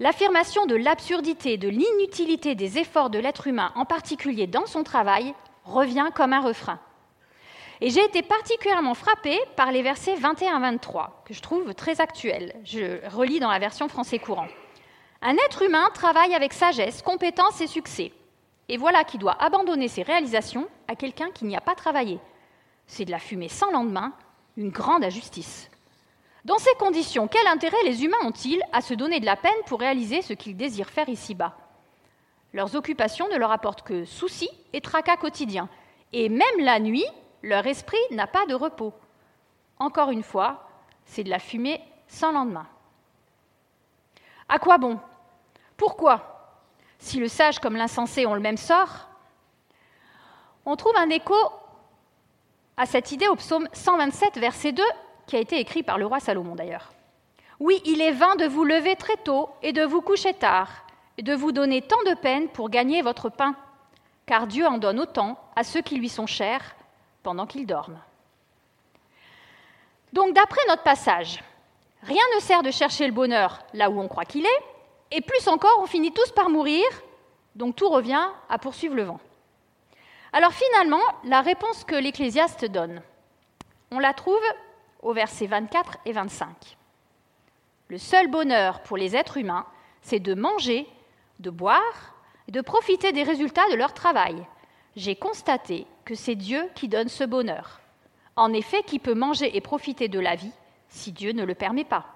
L'affirmation 0.00 0.66
de 0.66 0.74
l'absurdité, 0.74 1.56
de 1.56 1.68
l'inutilité 1.68 2.54
des 2.54 2.78
efforts 2.78 3.10
de 3.10 3.18
l'être 3.18 3.46
humain, 3.46 3.72
en 3.74 3.84
particulier 3.84 4.46
dans 4.46 4.66
son 4.66 4.82
travail, 4.82 5.34
revient 5.64 6.08
comme 6.14 6.32
un 6.32 6.40
refrain. 6.40 6.80
Et 7.80 7.90
j'ai 7.90 8.04
été 8.04 8.22
particulièrement 8.22 8.94
frappée 8.94 9.38
par 9.56 9.72
les 9.72 9.82
versets 9.82 10.14
21 10.14 10.56
à 10.56 10.60
23, 10.60 11.22
que 11.26 11.34
je 11.34 11.42
trouve 11.42 11.74
très 11.74 12.00
actuels. 12.00 12.54
Je 12.64 13.06
relis 13.08 13.40
dans 13.40 13.50
la 13.50 13.58
version 13.58 13.88
français 13.88 14.18
courant. 14.18 14.48
Un 15.20 15.34
être 15.34 15.62
humain 15.62 15.88
travaille 15.94 16.34
avec 16.34 16.52
sagesse, 16.52 17.02
compétence 17.02 17.60
et 17.60 17.66
succès 17.66 18.12
et 18.68 18.76
voilà 18.76 19.04
qu'il 19.04 19.20
doit 19.20 19.36
abandonner 19.38 19.86
ses 19.86 20.02
réalisations 20.02 20.66
à 20.88 20.96
quelqu'un 20.96 21.30
qui 21.30 21.44
n'y 21.44 21.56
a 21.56 21.60
pas 21.60 21.74
travaillé. 21.74 22.18
C'est 22.86 23.04
de 23.04 23.10
la 23.10 23.18
fumée 23.18 23.50
sans 23.50 23.70
lendemain, 23.70 24.14
une 24.56 24.70
grande 24.70 25.04
injustice. 25.04 25.70
Dans 26.44 26.58
ces 26.58 26.74
conditions, 26.74 27.28
quel 27.28 27.46
intérêt 27.46 27.82
les 27.84 28.04
humains 28.04 28.16
ont-ils 28.24 28.62
à 28.72 28.80
se 28.80 28.94
donner 28.94 29.20
de 29.20 29.26
la 29.26 29.36
peine 29.36 29.52
pour 29.66 29.78
réaliser 29.78 30.22
ce 30.22 30.32
qu'ils 30.32 30.56
désirent 30.56 30.90
faire 30.90 31.08
ici-bas? 31.08 31.56
Leurs 32.52 32.74
occupations 32.74 33.28
ne 33.28 33.36
leur 33.36 33.52
apportent 33.52 33.82
que 33.82 34.04
soucis 34.04 34.50
et 34.72 34.80
tracas 34.80 35.16
quotidiens, 35.16 35.68
et 36.12 36.28
même 36.28 36.58
la 36.58 36.80
nuit, 36.80 37.06
leur 37.42 37.66
esprit 37.66 37.96
n'a 38.10 38.26
pas 38.26 38.44
de 38.46 38.54
repos. 38.54 38.92
Encore 39.78 40.10
une 40.10 40.24
fois, 40.24 40.68
c'est 41.04 41.24
de 41.24 41.30
la 41.30 41.38
fumée 41.38 41.80
sans 42.08 42.32
lendemain. 42.32 42.66
À 44.48 44.58
quoi 44.58 44.78
bon? 44.78 44.98
Pourquoi? 45.76 46.58
Si 46.98 47.18
le 47.18 47.28
sage 47.28 47.58
comme 47.60 47.76
l'insensé 47.76 48.26
ont 48.26 48.34
le 48.34 48.40
même 48.40 48.56
sort, 48.56 49.08
on 50.66 50.76
trouve 50.76 50.96
un 50.96 51.08
écho 51.10 51.34
à 52.76 52.86
cette 52.86 53.12
idée 53.12 53.28
au 53.28 53.36
psaume 53.36 53.68
127, 53.72 54.38
verset 54.38 54.72
2, 54.72 54.82
qui 55.26 55.36
a 55.36 55.40
été 55.40 55.58
écrit 55.58 55.82
par 55.82 55.98
le 55.98 56.06
roi 56.06 56.20
Salomon 56.20 56.54
d'ailleurs. 56.54 56.92
Oui, 57.60 57.80
il 57.84 58.00
est 58.00 58.12
vain 58.12 58.34
de 58.36 58.46
vous 58.46 58.64
lever 58.64 58.96
très 58.96 59.16
tôt 59.16 59.48
et 59.62 59.72
de 59.72 59.84
vous 59.84 60.00
coucher 60.00 60.34
tard, 60.34 60.68
et 61.18 61.22
de 61.22 61.34
vous 61.34 61.52
donner 61.52 61.82
tant 61.82 62.02
de 62.06 62.14
peine 62.14 62.48
pour 62.48 62.70
gagner 62.70 63.02
votre 63.02 63.28
pain, 63.28 63.54
car 64.26 64.46
Dieu 64.46 64.66
en 64.66 64.78
donne 64.78 65.00
autant 65.00 65.38
à 65.54 65.62
ceux 65.62 65.80
qui 65.80 65.96
lui 65.96 66.08
sont 66.08 66.26
chers 66.26 66.74
pendant 67.22 67.46
qu'ils 67.46 67.66
dorment. 67.66 68.00
Donc 70.12 70.34
d'après 70.34 70.60
notre 70.68 70.82
passage, 70.82 71.42
rien 72.02 72.22
ne 72.34 72.40
sert 72.40 72.62
de 72.62 72.70
chercher 72.70 73.06
le 73.06 73.12
bonheur 73.12 73.64
là 73.74 73.90
où 73.90 74.00
on 74.00 74.08
croit 74.08 74.24
qu'il 74.24 74.44
est, 74.44 74.62
et 75.10 75.20
plus 75.20 75.46
encore, 75.46 75.78
on 75.80 75.86
finit 75.86 76.12
tous 76.12 76.32
par 76.32 76.50
mourir, 76.50 76.84
donc 77.54 77.76
tout 77.76 77.88
revient 77.88 78.26
à 78.48 78.58
poursuivre 78.58 78.94
le 78.94 79.04
vent. 79.04 79.20
Alors 80.32 80.52
finalement, 80.52 81.02
la 81.24 81.42
réponse 81.42 81.84
que 81.84 81.94
l'Ecclésiaste 81.94 82.64
donne, 82.64 83.02
on 83.90 83.98
la 83.98 84.14
trouve 84.14 84.40
au 85.02 85.12
verset 85.12 85.46
24 85.46 85.98
et 86.06 86.12
25. 86.12 86.76
Le 87.88 87.98
seul 87.98 88.28
bonheur 88.28 88.80
pour 88.82 88.96
les 88.96 89.14
êtres 89.16 89.36
humains, 89.36 89.66
c'est 90.00 90.20
de 90.20 90.34
manger, 90.34 90.86
de 91.40 91.50
boire 91.50 92.14
et 92.48 92.52
de 92.52 92.60
profiter 92.60 93.12
des 93.12 93.22
résultats 93.22 93.68
de 93.70 93.76
leur 93.76 93.92
travail. 93.92 94.46
J'ai 94.96 95.16
constaté 95.16 95.86
que 96.04 96.14
c'est 96.14 96.34
Dieu 96.34 96.68
qui 96.74 96.88
donne 96.88 97.08
ce 97.08 97.24
bonheur. 97.24 97.80
En 98.36 98.52
effet, 98.52 98.82
qui 98.82 98.98
peut 98.98 99.14
manger 99.14 99.56
et 99.56 99.60
profiter 99.60 100.08
de 100.08 100.20
la 100.20 100.36
vie 100.36 100.52
si 100.88 101.12
Dieu 101.12 101.32
ne 101.32 101.44
le 101.44 101.54
permet 101.54 101.84
pas? 101.84 102.06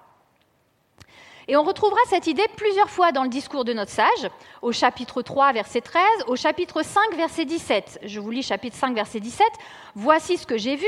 Et 1.47 1.55
on 1.55 1.63
retrouvera 1.63 1.99
cette 2.07 2.27
idée 2.27 2.45
plusieurs 2.57 2.89
fois 2.89 3.11
dans 3.11 3.23
le 3.23 3.29
discours 3.29 3.63
de 3.63 3.71
notre 3.71 3.91
sage, 3.91 4.29
au 4.61 4.73
chapitre 4.73 5.21
3, 5.21 5.53
verset 5.53 5.79
13, 5.79 6.03
au 6.27 6.35
chapitre 6.35 6.83
5, 6.83 7.15
verset 7.15 7.45
17. 7.45 7.99
Je 8.03 8.19
vous 8.19 8.31
lis 8.31 8.43
chapitre 8.43 8.75
5, 8.75 8.93
verset 8.93 9.21
17. 9.21 9.47
Voici 9.95 10.37
ce 10.37 10.45
que 10.45 10.57
j'ai 10.57 10.75
vu. 10.75 10.87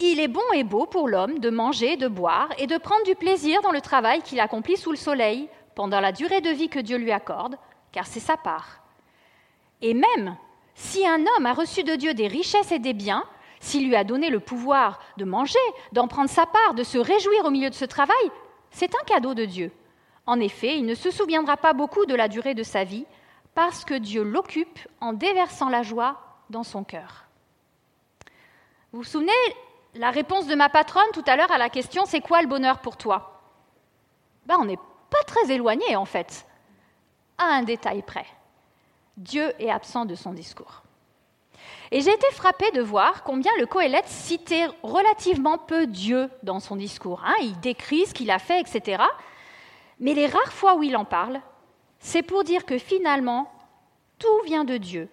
Il 0.00 0.20
est 0.20 0.28
bon 0.28 0.42
et 0.54 0.64
beau 0.64 0.86
pour 0.86 1.08
l'homme 1.08 1.38
de 1.38 1.50
manger, 1.50 1.96
de 1.96 2.08
boire 2.08 2.48
et 2.58 2.66
de 2.66 2.78
prendre 2.78 3.04
du 3.04 3.14
plaisir 3.14 3.62
dans 3.62 3.70
le 3.70 3.80
travail 3.80 4.22
qu'il 4.22 4.40
accomplit 4.40 4.76
sous 4.76 4.90
le 4.90 4.96
soleil 4.96 5.48
pendant 5.74 6.00
la 6.00 6.12
durée 6.12 6.40
de 6.40 6.50
vie 6.50 6.68
que 6.68 6.78
Dieu 6.78 6.96
lui 6.96 7.12
accorde, 7.12 7.56
car 7.92 8.06
c'est 8.06 8.20
sa 8.20 8.36
part. 8.36 8.80
Et 9.82 9.94
même 9.94 10.36
si 10.74 11.06
un 11.06 11.20
homme 11.20 11.46
a 11.46 11.52
reçu 11.52 11.84
de 11.84 11.94
Dieu 11.94 12.14
des 12.14 12.26
richesses 12.26 12.72
et 12.72 12.78
des 12.78 12.92
biens, 12.92 13.24
s'il 13.60 13.86
lui 13.86 13.96
a 13.96 14.04
donné 14.04 14.30
le 14.30 14.40
pouvoir 14.40 15.00
de 15.16 15.24
manger, 15.24 15.58
d'en 15.92 16.08
prendre 16.08 16.28
sa 16.28 16.46
part, 16.46 16.74
de 16.74 16.82
se 16.82 16.98
réjouir 16.98 17.44
au 17.44 17.50
milieu 17.50 17.70
de 17.70 17.74
ce 17.74 17.84
travail, 17.84 18.30
c'est 18.70 18.94
un 18.94 19.04
cadeau 19.06 19.34
de 19.34 19.44
Dieu. 19.44 19.72
En 20.26 20.40
effet, 20.40 20.76
il 20.76 20.86
ne 20.86 20.94
se 20.94 21.10
souviendra 21.10 21.56
pas 21.56 21.72
beaucoup 21.72 22.06
de 22.06 22.14
la 22.14 22.28
durée 22.28 22.54
de 22.54 22.62
sa 22.62 22.84
vie, 22.84 23.06
parce 23.54 23.84
que 23.84 23.94
Dieu 23.94 24.22
l'occupe 24.22 24.80
en 25.00 25.12
déversant 25.12 25.68
la 25.68 25.82
joie 25.82 26.20
dans 26.50 26.64
son 26.64 26.82
cœur. 26.82 27.24
Vous 28.92 28.98
vous 28.98 29.04
souvenez 29.04 29.32
la 29.94 30.10
réponse 30.10 30.46
de 30.46 30.54
ma 30.54 30.68
patronne 30.68 31.10
tout 31.12 31.24
à 31.26 31.36
l'heure 31.36 31.52
à 31.52 31.58
la 31.58 31.70
question 31.70 32.04
C'est 32.06 32.20
quoi 32.20 32.42
le 32.42 32.48
bonheur 32.48 32.80
pour 32.80 32.96
toi? 32.96 33.40
Ben, 34.46 34.56
On 34.60 34.64
n'est 34.64 34.78
pas 35.10 35.22
très 35.26 35.52
éloigné 35.52 35.96
en 35.96 36.04
fait, 36.04 36.46
à 37.38 37.44
un 37.44 37.62
détail 37.62 38.02
près. 38.02 38.26
Dieu 39.16 39.52
est 39.58 39.70
absent 39.70 40.04
de 40.04 40.14
son 40.14 40.32
discours. 40.32 40.82
Et 41.90 42.00
j'ai 42.00 42.12
été 42.12 42.26
frappée 42.32 42.70
de 42.72 42.82
voir 42.82 43.22
combien 43.22 43.52
le 43.58 43.66
Coëlette 43.66 44.08
citait 44.08 44.66
relativement 44.82 45.58
peu 45.58 45.86
Dieu 45.86 46.28
dans 46.42 46.58
son 46.58 46.76
discours. 46.76 47.22
Hein. 47.24 47.34
il 47.42 47.58
décrit 47.60 48.06
ce 48.06 48.14
qu'il 48.14 48.30
a 48.30 48.38
fait, 48.38 48.60
etc. 48.60 49.02
Mais 50.00 50.14
les 50.14 50.26
rares 50.26 50.52
fois 50.52 50.74
où 50.74 50.82
il 50.82 50.96
en 50.96 51.04
parle, 51.04 51.40
c'est 52.00 52.22
pour 52.22 52.42
dire 52.42 52.66
que 52.66 52.78
finalement, 52.78 53.50
tout 54.18 54.40
vient 54.44 54.64
de 54.64 54.76
Dieu 54.76 55.08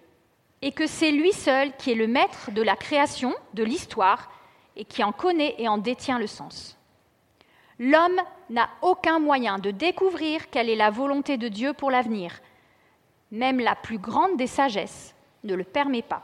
et 0.60 0.72
que 0.72 0.86
c'est 0.86 1.12
lui 1.12 1.32
seul 1.32 1.74
qui 1.76 1.92
est 1.92 1.96
le 1.96 2.06
maître 2.06 2.50
de 2.50 2.62
la 2.62 2.76
création, 2.76 3.34
de 3.54 3.62
l'histoire, 3.62 4.30
et 4.76 4.84
qui 4.84 5.02
en 5.04 5.12
connaît 5.12 5.54
et 5.58 5.68
en 5.68 5.78
détient 5.78 6.18
le 6.18 6.26
sens. 6.26 6.78
L'homme 7.78 8.20
n'a 8.50 8.68
aucun 8.82 9.18
moyen 9.18 9.58
de 9.58 9.70
découvrir 9.70 10.50
quelle 10.50 10.70
est 10.70 10.76
la 10.76 10.90
volonté 10.90 11.36
de 11.36 11.48
Dieu 11.48 11.72
pour 11.72 11.90
l'avenir. 11.90 12.40
Même 13.30 13.60
la 13.60 13.74
plus 13.74 13.98
grande 13.98 14.36
des 14.36 14.46
sagesses 14.46 15.14
ne 15.44 15.54
le 15.54 15.64
permet 15.64 16.02
pas. 16.02 16.22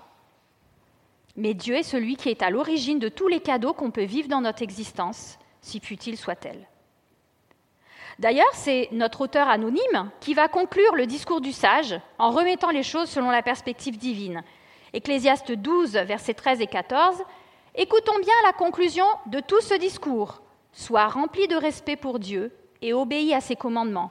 Mais 1.37 1.55
Dieu 1.55 1.77
est 1.77 1.83
celui 1.83 2.17
qui 2.17 2.29
est 2.29 2.43
à 2.43 2.51
l'origine 2.51 2.99
de 2.99 3.09
tous 3.09 3.29
les 3.29 3.41
cadeaux 3.41 3.73
qu'on 3.73 3.91
peut 3.91 4.05
vivre 4.05 4.29
dans 4.29 4.41
notre 4.41 4.63
existence, 4.63 5.39
si 5.61 5.81
futiles 5.81 6.17
soient-elles. 6.17 6.67
D'ailleurs, 8.19 8.53
c'est 8.53 8.89
notre 8.91 9.21
auteur 9.21 9.49
anonyme 9.49 10.11
qui 10.21 10.35
va 10.35 10.49
conclure 10.49 10.97
le 10.97 11.07
discours 11.07 11.41
du 11.41 11.53
sage 11.53 11.99
en 12.19 12.31
remettant 12.31 12.71
les 12.71 12.83
choses 12.83 13.09
selon 13.09 13.31
la 13.31 13.43
perspective 13.43 13.97
divine. 13.97 14.43
Ecclésiaste 14.93 15.53
12, 15.53 15.93
versets 15.93 16.35
13 16.35 16.61
et 16.61 16.67
14. 16.67 17.23
Écoutons 17.81 18.19
bien 18.19 18.35
la 18.43 18.53
conclusion 18.53 19.07
de 19.27 19.39
tout 19.39 19.61
ce 19.61 19.75
discours. 19.75 20.43
Sois 20.73 21.07
rempli 21.07 21.47
de 21.47 21.55
respect 21.55 21.95
pour 21.95 22.19
Dieu 22.19 22.53
et 22.83 22.93
obéis 22.93 23.33
à 23.33 23.41
ses 23.41 23.55
commandements, 23.55 24.11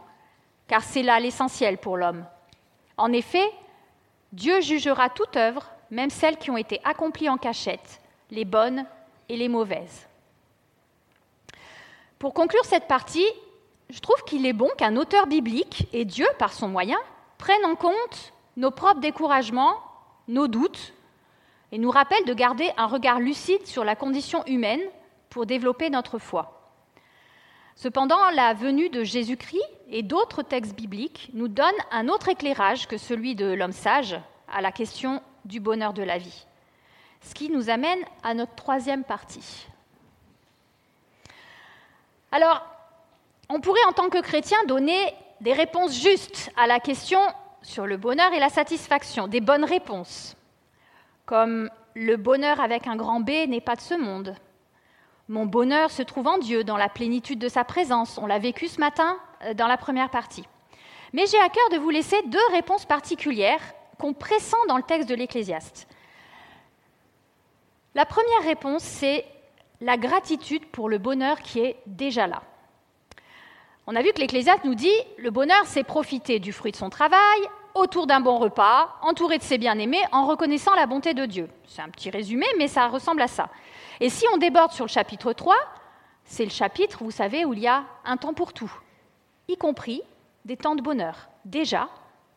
car 0.70 0.82
c'est 0.82 1.04
là 1.04 1.20
l'essentiel 1.20 1.78
pour 1.78 1.98
l'homme. 1.98 2.26
En 2.96 3.12
effet, 3.12 3.52
Dieu 4.32 4.62
jugera 4.62 5.10
toute 5.10 5.36
œuvre, 5.36 5.70
même 5.92 6.10
celles 6.10 6.38
qui 6.38 6.50
ont 6.50 6.56
été 6.56 6.80
accomplies 6.86 7.28
en 7.28 7.36
cachette, 7.36 8.00
les 8.32 8.46
bonnes 8.46 8.86
et 9.28 9.36
les 9.36 9.50
mauvaises. 9.50 10.08
Pour 12.20 12.34
conclure 12.34 12.64
cette 12.64 12.88
partie, 12.88 13.28
je 13.90 14.00
trouve 14.00 14.24
qu'il 14.24 14.46
est 14.46 14.54
bon 14.54 14.70
qu'un 14.78 14.96
auteur 14.96 15.28
biblique, 15.28 15.90
et 15.92 16.06
Dieu 16.06 16.28
par 16.40 16.54
son 16.54 16.70
moyen, 16.70 17.00
prenne 17.38 17.66
en 17.66 17.76
compte 17.76 18.32
nos 18.56 18.72
propres 18.72 19.02
découragements, 19.02 19.76
nos 20.30 20.48
doutes, 20.48 20.94
et 21.72 21.78
nous 21.78 21.92
rappelle 21.92 22.26
de 22.26 22.34
garder 22.34 22.72
un 22.78 22.86
regard 22.86 23.20
lucide 23.20 23.66
sur 23.66 23.84
la 23.84 23.96
condition 23.96 24.46
humaine 24.46 24.82
pour 25.30 25.46
développer 25.46 25.90
notre 25.90 26.18
foi. 26.18 26.72
Cependant, 27.76 28.30
la 28.32 28.54
venue 28.54 28.90
de 28.90 29.04
Jésus-Christ 29.04 29.62
et 29.90 30.02
d'autres 30.02 30.42
textes 30.42 30.76
bibliques 30.76 31.30
nous 31.34 31.48
donnent 31.48 31.70
un 31.92 32.08
autre 32.08 32.30
éclairage 32.30 32.88
que 32.88 32.98
celui 32.98 33.36
de 33.36 33.46
l'homme 33.46 33.72
sage 33.72 34.20
à 34.52 34.62
la 34.62 34.72
question 34.72 35.22
du 35.46 35.60
bonheur 35.60 35.94
de 35.94 36.02
la 36.02 36.18
vie. 36.18 36.46
Ce 37.22 37.34
qui 37.34 37.50
nous 37.50 37.70
amène 37.70 38.00
à 38.24 38.34
notre 38.34 38.56
troisième 38.56 39.04
partie. 39.04 39.68
Alors, 42.32 42.66
on 43.50 43.62
pourrait 43.62 43.84
en 43.88 43.94
tant 43.94 44.10
que 44.10 44.22
chrétien 44.22 44.58
donner 44.66 45.14
des 45.42 45.54
réponses 45.54 45.94
justes 45.94 46.52
à 46.58 46.68
la 46.68 46.80
question 46.80 47.20
sur 47.62 47.86
le 47.86 47.98
bonheur 47.98 48.34
et 48.34 48.40
la 48.40 48.50
satisfaction, 48.50 49.28
des 49.28 49.42
bonnes 49.42 49.66
réponses, 49.66 50.36
comme 51.28 51.70
le 51.94 52.16
bonheur 52.16 52.60
avec 52.60 52.88
un 52.88 52.96
grand 52.96 53.20
B 53.20 53.30
n'est 53.48 53.62
pas 53.62 53.76
de 53.76 53.82
ce 53.82 53.94
monde. 53.94 54.34
Mon 55.28 55.46
bonheur 55.46 55.92
se 55.92 56.02
trouve 56.02 56.26
en 56.26 56.38
Dieu, 56.38 56.64
dans 56.64 56.78
la 56.78 56.90
plénitude 56.90 57.38
de 57.38 57.50
sa 57.50 57.66
présence. 57.66 58.18
On 58.18 58.26
l'a 58.26 58.40
vécu 58.40 58.68
ce 58.68 58.80
matin 58.80 59.20
euh, 59.44 59.54
dans 59.54 59.68
la 59.68 59.78
première 59.78 60.10
partie. 60.10 60.48
Mais 61.12 61.26
j'ai 61.28 61.40
à 61.40 61.50
cœur 61.50 61.70
de 61.72 61.78
vous 61.78 61.90
laisser 61.90 62.16
deux 62.28 62.48
réponses 62.54 62.86
particulières 62.86 63.62
qu'on 64.00 64.14
pressent 64.14 64.56
dans 64.70 64.78
le 64.78 64.84
texte 64.84 65.10
de 65.10 65.16
l'Ecclésiaste. 65.16 65.88
La 67.94 68.06
première 68.06 68.44
réponse, 68.44 68.84
c'est 68.84 69.26
la 69.82 69.98
gratitude 69.98 70.66
pour 70.68 70.88
le 70.88 70.98
bonheur 70.98 71.42
qui 71.42 71.60
est 71.60 71.78
déjà 71.88 72.28
là. 72.28 72.42
On 73.86 73.96
a 73.96 74.02
vu 74.02 74.14
que 74.14 74.20
l'Ecclésiaste 74.22 74.64
nous 74.64 74.76
dit 74.76 74.96
le 75.18 75.32
bonheur, 75.32 75.66
c'est 75.66 75.84
profiter 75.84 76.40
du 76.40 76.54
fruit 76.54 76.72
de 76.72 76.78
son 76.78 76.90
travail, 76.90 77.40
autour 77.80 78.08
d'un 78.08 78.20
bon 78.20 78.38
repas, 78.38 78.96
entouré 79.02 79.38
de 79.38 79.44
ses 79.44 79.58
bien-aimés, 79.58 80.02
en 80.12 80.26
reconnaissant 80.26 80.76
la 80.76 80.86
bonté 80.86 81.14
de 81.14 81.26
Dieu. 81.26 81.50
C'est 81.68 81.82
un 81.82 81.90
petit 81.90 82.10
résumé, 82.10 82.46
mais 82.58 82.68
ça 82.68 82.88
ressemble 82.88 83.22
à 83.22 83.28
ça. 83.28 83.50
Et 84.00 84.10
si 84.10 84.26
on 84.34 84.38
déborde 84.38 84.72
sur 84.72 84.86
le 84.86 84.90
chapitre 84.90 85.34
3, 85.34 85.56
c'est 86.26 86.44
le 86.44 86.52
chapitre, 86.52 87.04
vous 87.04 87.12
savez, 87.12 87.46
où 87.46 87.54
il 87.54 87.60
y 87.60 87.68
a 87.68 87.84
un 88.06 88.18
temps 88.18 88.34
pour 88.34 88.54
tout, 88.54 88.72
y 89.48 89.58
compris 89.58 90.02
des 90.46 90.58
temps 90.58 90.76
de 90.76 90.82
bonheur, 90.82 91.30
déjà, 91.46 91.90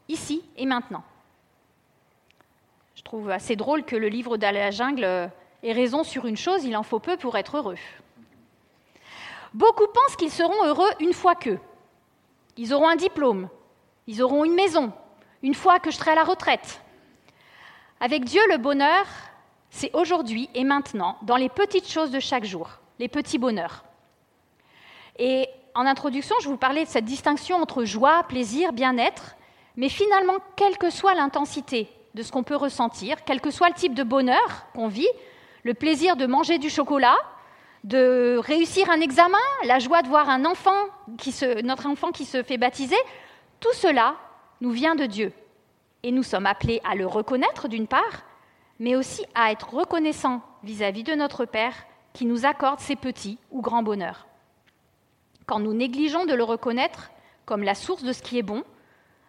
ici 0.09 0.43
et 0.57 0.67
maintenant. 0.67 1.03
Je 2.95 3.03
trouve 3.03 3.31
assez 3.31 3.57
drôle 3.57 3.85
que 3.85 3.97
le 3.97 4.09
livre 4.09 4.37
de 4.37 4.43
la 4.43 4.71
jungle 4.71 5.05
ait 5.05 5.73
raison 5.73 6.05
sur 6.05 6.27
une 6.27 6.37
chose, 6.37 6.65
il 6.65 6.77
en 6.77 6.83
faut 6.83 6.99
peu 6.99 7.17
pour 7.17 7.37
être 7.37 7.57
heureux. 7.57 7.79
Beaucoup 9.55 9.87
pensent 9.87 10.17
qu'ils 10.17 10.31
seront 10.31 10.65
heureux 10.65 10.91
une 11.01 11.13
fois 11.13 11.35
que. 11.35 11.59
Ils 12.57 12.75
auront 12.75 12.89
un 12.89 12.97
diplôme, 12.97 13.49
ils 14.07 14.23
auront 14.23 14.45
une 14.45 14.55
maison, 14.55 14.93
une 15.43 15.55
fois 15.55 15.79
que 15.81 15.91
je 15.91 15.97
serai 15.97 16.13
à 16.13 16.15
la 16.15 16.25
retraite. 16.25 16.81
Avec 18.01 18.25
Dieu, 18.25 18.41
le 18.51 18.59
bonheur, 18.59 19.05
c'est 19.71 19.91
aujourd'hui 19.95 20.49
et 20.55 20.65
maintenant, 20.65 21.17
dans 21.23 21.37
les 21.37 21.49
petites 21.49 21.91
choses 21.91 22.11
de 22.11 22.21
chaque 22.21 22.45
jour, 22.45 22.69
les 22.99 23.09
petits 23.09 23.39
bonheurs. 23.39 23.85
Et 25.19 25.49
en 25.75 25.87
introduction, 25.87 26.35
je 26.43 26.49
vous 26.49 26.57
parlais 26.57 26.85
de 26.85 26.89
cette 26.89 27.05
distinction 27.05 27.57
entre 27.57 27.85
joie, 27.85 28.25
plaisir, 28.25 28.73
bien-être, 28.73 29.37
mais 29.77 29.89
finalement, 29.89 30.39
quelle 30.57 30.79
que 30.79 30.91
soit 30.91 31.15
l'intensité 31.15 31.89
de 32.15 32.23
ce 32.23 32.33
qu'on 32.33 32.43
peut 32.43 32.57
ressentir, 32.57 33.25
quel 33.25 33.41
que 33.41 33.51
soit 33.51 33.69
le 33.69 33.75
type 33.75 33.95
de 33.95 34.03
bonheur 34.03 34.67
qu'on 34.75 34.89
vit, 34.89 35.09
le 35.63 35.75
plaisir 35.75 36.17
de 36.17 36.27
manger 36.27 36.59
du 36.59 36.71
chocolat, 36.71 37.17
de 37.85 38.37
réussir 38.39 38.91
un 38.91 39.01
examen, 39.01 39.39
la 39.65 39.79
joie 39.79 40.03
de 40.03 40.09
voir 40.09 40.29
un 40.29 40.45
enfant 40.45 40.75
notre 41.63 41.87
enfant 41.87 42.11
qui 42.11 42.25
se 42.25 42.43
fait 42.43 42.59
baptiser, 42.59 42.97
tout 43.61 43.73
cela 43.75 44.17
nous 44.61 44.71
vient 44.71 44.95
de 44.95 45.07
Dieu. 45.07 45.33
Et 46.03 46.13
nous 46.13 46.23
sommes 46.23 46.47
appelés 46.47 46.81
à 46.85 46.95
le 46.95 47.07
reconnaître 47.07 47.69
d'une 47.69 47.87
part, 47.87 48.25
mais 48.79 48.97
aussi 48.97 49.25
à 49.35 49.53
être 49.53 49.75
reconnaissants 49.75 50.43
vis-à-vis 50.63 51.05
de 51.05 51.15
notre 51.15 51.45
Père 51.45 51.75
qui 52.13 52.25
nous 52.27 52.47
accorde 52.47 52.81
ces 52.81 52.97
petits 52.97 53.39
ou 53.51 53.61
grands 53.61 53.83
bonheurs. 53.83 54.27
Quand 55.47 55.61
nous 55.61 55.75
négligeons 55.75 56.27
de 56.27 56.35
le 56.35 56.45
reconnaître 56.45 57.11
comme 57.45 57.63
la 57.63 57.75
source 57.75 58.03
de 58.03 58.13
ce 58.13 58.23
qui 58.23 58.39
est 58.39 58.43
bon, 58.43 58.65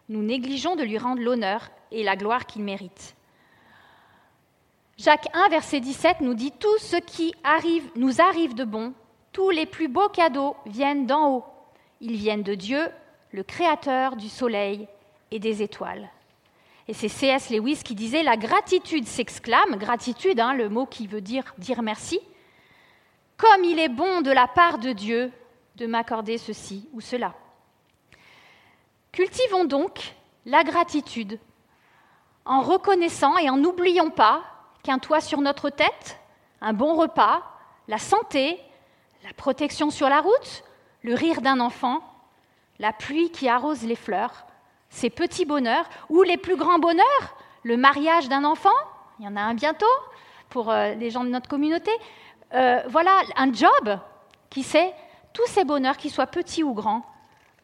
nous 0.10 0.22
négligeons 0.22 0.76
de 0.76 0.84
lui 0.84 0.98
rendre 0.98 1.22
l'honneur 1.22 1.70
et 1.92 2.04
la 2.04 2.16
gloire 2.16 2.46
qu'il 2.46 2.64
mérite. 2.64 3.16
Jacques 4.98 5.30
1, 5.34 5.50
verset 5.50 5.80
17 5.80 6.22
nous 6.22 6.34
dit 6.34 6.52
Tout 6.52 6.78
ce 6.78 6.98
qui 6.98 7.34
nous 7.96 8.22
arrive 8.22 8.54
de 8.54 8.64
bon, 8.64 8.94
tous 9.32 9.50
les 9.50 9.66
plus 9.66 9.88
beaux 9.88 10.10
cadeaux 10.10 10.56
viennent 10.66 11.06
d'en 11.06 11.30
haut. 11.30 11.46
Ils 12.02 12.18
viennent 12.18 12.44
de 12.44 12.56
Dieu, 12.56 12.88
le 13.32 13.44
Créateur 13.44 14.16
du 14.16 14.30
soleil 14.30 14.88
et 15.32 15.40
des 15.40 15.64
étoiles. 15.64 16.10
Et 16.88 16.94
c'est 16.94 17.08
C.S. 17.08 17.50
Lewis 17.50 17.82
qui 17.84 17.96
disait 17.96 18.24
La 18.24 18.38
gratitude 18.38 19.08
s'exclame, 19.08 19.78
gratitude, 19.78 20.40
hein, 20.40 20.54
le 20.54 20.70
mot 20.70 20.86
qui 20.86 21.08
veut 21.08 21.22
dire 21.22 21.54
dire 21.58 21.82
merci, 21.82 22.20
comme 23.38 23.64
il 23.64 23.80
est 23.80 23.90
bon 23.90 24.22
de 24.22 24.32
la 24.32 24.48
part 24.48 24.78
de 24.78 24.92
Dieu 24.92 25.32
de 25.76 25.86
m'accorder 25.86 26.38
ceci 26.38 26.88
ou 26.94 27.02
cela. 27.02 27.34
Cultivons 29.12 29.66
donc 29.66 30.16
la 30.46 30.64
gratitude 30.64 31.40
en 32.46 32.62
reconnaissant 32.62 33.38
et 33.38 33.50
en 33.50 33.58
n'oublions 33.58 34.10
pas 34.10 34.44
qu'un 34.84 35.00
toit 35.00 35.22
sur 35.22 35.42
notre 35.42 35.70
tête, 35.70 36.20
un 36.60 36.74
bon 36.74 36.96
repas, 36.96 37.44
la 37.88 37.98
santé, 37.98 38.60
la 39.24 39.34
protection 39.34 39.90
sur 39.90 40.10
la 40.10 40.22
route, 40.22 40.64
le 41.04 41.14
rire 41.14 41.42
d'un 41.42 41.60
enfant, 41.60 42.02
la 42.80 42.94
pluie 42.94 43.32
qui 43.32 43.48
arrose 43.48 43.84
les 43.84 43.96
fleurs, 43.96 44.46
ces 44.92 45.10
petits 45.10 45.46
bonheurs, 45.46 45.90
ou 46.10 46.22
les 46.22 46.38
plus 46.38 46.56
grands 46.56 46.78
bonheurs, 46.78 47.36
le 47.64 47.78
mariage 47.78 48.30
d'un 48.30 48.44
enfant, 48.44 48.70
il 49.18 49.26
y 49.26 49.28
en 49.28 49.36
a 49.36 49.42
un 49.42 49.56
bientôt 49.56 49.86
pour 50.50 50.70
euh, 50.70 50.94
les 50.94 51.10
gens 51.10 51.24
de 51.24 51.30
notre 51.30 51.50
communauté, 51.50 51.92
euh, 52.54 52.82
voilà 52.88 53.22
un 53.38 53.52
job, 53.52 54.00
qui 54.50 54.64
sait, 54.64 54.94
tous 55.34 55.48
ces 55.48 55.64
bonheurs, 55.64 55.98
qu'ils 55.98 56.12
soient 56.12 56.28
petits 56.28 56.62
ou 56.62 56.74
grands, 56.74 57.06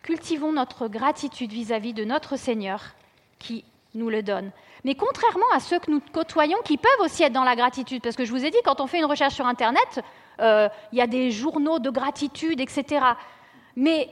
cultivons 0.02 0.54
notre 0.54 0.88
gratitude 0.88 1.52
vis-à-vis 1.52 1.92
-vis 1.92 1.96
de 1.96 2.06
notre 2.06 2.38
Seigneur 2.38 2.82
qui 3.40 3.66
nous 3.94 4.10
le 4.10 4.24
donne. 4.24 4.52
Mais 4.86 4.96
contrairement 4.96 5.46
à 5.54 5.60
ceux 5.60 5.80
que 5.80 5.92
nous 5.92 6.02
côtoyons, 6.14 6.58
qui 6.64 6.78
peuvent 6.78 7.02
aussi 7.02 7.24
être 7.24 7.34
dans 7.34 7.44
la 7.44 7.56
gratitude, 7.56 8.02
parce 8.02 8.16
que 8.16 8.24
je 8.24 8.32
vous 8.32 8.46
ai 8.46 8.52
dit, 8.52 8.58
quand 8.64 8.80
on 8.80 8.88
fait 8.88 9.00
une 9.00 9.06
recherche 9.06 9.34
sur 9.34 9.46
Internet, 9.46 10.02
euh, 10.40 10.70
il 10.94 10.98
y 10.98 11.02
a 11.02 11.08
des 11.08 11.32
journaux 11.32 11.80
de 11.80 11.90
gratitude, 11.90 12.62
etc. 12.62 13.06
Mais 13.76 14.10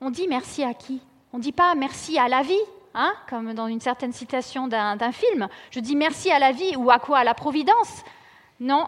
on 0.00 0.10
dit 0.10 0.26
merci 0.26 0.64
à 0.64 0.74
qui? 0.74 1.00
On 1.32 1.38
ne 1.38 1.42
dit 1.42 1.52
pas 1.52 1.74
merci 1.74 2.18
à 2.18 2.28
la 2.28 2.42
vie, 2.42 2.60
hein, 2.94 3.14
comme 3.28 3.54
dans 3.54 3.66
une 3.66 3.80
certaine 3.80 4.12
citation 4.12 4.68
d'un 4.68 5.12
film. 5.12 5.48
Je 5.70 5.80
dis 5.80 5.96
merci 5.96 6.30
à 6.30 6.38
la 6.38 6.52
vie 6.52 6.76
ou 6.76 6.90
à 6.90 6.98
quoi? 6.98 7.18
À 7.18 7.24
la 7.24 7.34
providence? 7.34 8.04
Non. 8.60 8.86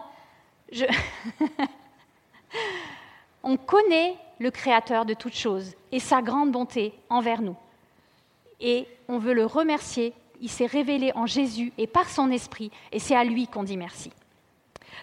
On 3.43 3.57
connaît 3.57 4.17
le 4.39 4.51
Créateur 4.51 5.07
de 5.07 5.15
toutes 5.15 5.35
choses 5.35 5.75
et 5.93 6.01
sa 6.01 6.23
grande 6.23 6.53
bonté 6.53 6.93
envers 7.09 7.41
nous. 7.41 7.57
Et 8.61 8.87
on 9.09 9.19
veut 9.19 9.35
le 9.35 9.47
remercier. 9.47 10.13
Il 10.41 10.51
s'est 10.51 10.67
révélé 10.67 11.13
en 11.15 11.27
Jésus 11.27 11.73
et 11.79 11.87
par 11.87 12.09
son 12.09 12.31
esprit, 12.31 12.71
et 12.93 12.99
c'est 12.99 13.17
à 13.17 13.25
lui 13.25 13.47
qu'on 13.47 13.63
dit 13.63 13.77
merci. 13.77 14.11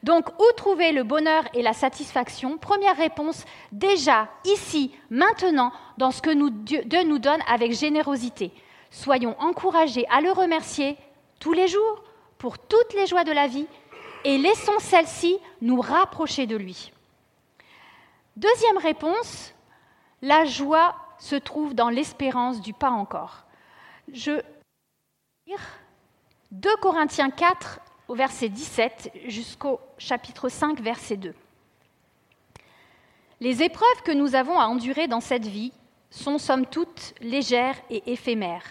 Donc, 0.03 0.29
où 0.39 0.45
trouver 0.55 0.91
le 0.91 1.03
bonheur 1.03 1.43
et 1.53 1.61
la 1.61 1.73
satisfaction? 1.73 2.57
Première 2.57 2.97
réponse, 2.97 3.45
déjà, 3.71 4.29
ici, 4.45 4.91
maintenant, 5.09 5.71
dans 5.97 6.11
ce 6.11 6.21
que 6.21 6.49
Dieu 6.59 7.03
nous 7.03 7.19
donne 7.19 7.41
avec 7.47 7.73
générosité. 7.73 8.51
Soyons 8.89 9.35
encouragés 9.39 10.05
à 10.09 10.21
le 10.21 10.31
remercier 10.31 10.97
tous 11.39 11.53
les 11.53 11.67
jours 11.67 12.03
pour 12.37 12.57
toutes 12.57 12.93
les 12.93 13.07
joies 13.07 13.23
de 13.23 13.31
la 13.31 13.47
vie 13.47 13.67
et 14.23 14.37
laissons 14.37 14.79
celles-ci 14.79 15.37
nous 15.61 15.79
rapprocher 15.79 16.47
de 16.47 16.55
lui. 16.55 16.91
Deuxième 18.35 18.77
réponse, 18.77 19.53
la 20.21 20.45
joie 20.45 20.95
se 21.19 21.35
trouve 21.35 21.73
dans 21.73 21.89
l'espérance 21.89 22.61
du 22.61 22.73
pas 22.73 22.89
encore. 22.89 23.43
Je 24.11 24.41
lire 25.47 25.59
2 26.51 26.69
Corinthiens 26.77 27.29
4 27.29 27.79
au 28.11 28.13
verset 28.13 28.49
17 28.49 29.13
jusqu'au 29.27 29.79
chapitre 29.97 30.49
5 30.49 30.81
verset 30.81 31.15
2. 31.15 31.33
Les 33.39 33.63
épreuves 33.63 34.01
que 34.03 34.11
nous 34.11 34.35
avons 34.35 34.59
à 34.59 34.65
endurer 34.65 35.07
dans 35.07 35.21
cette 35.21 35.47
vie 35.47 35.71
sont 36.09 36.37
somme 36.37 36.65
toute 36.65 37.13
légères 37.21 37.77
et 37.89 38.11
éphémères. 38.11 38.65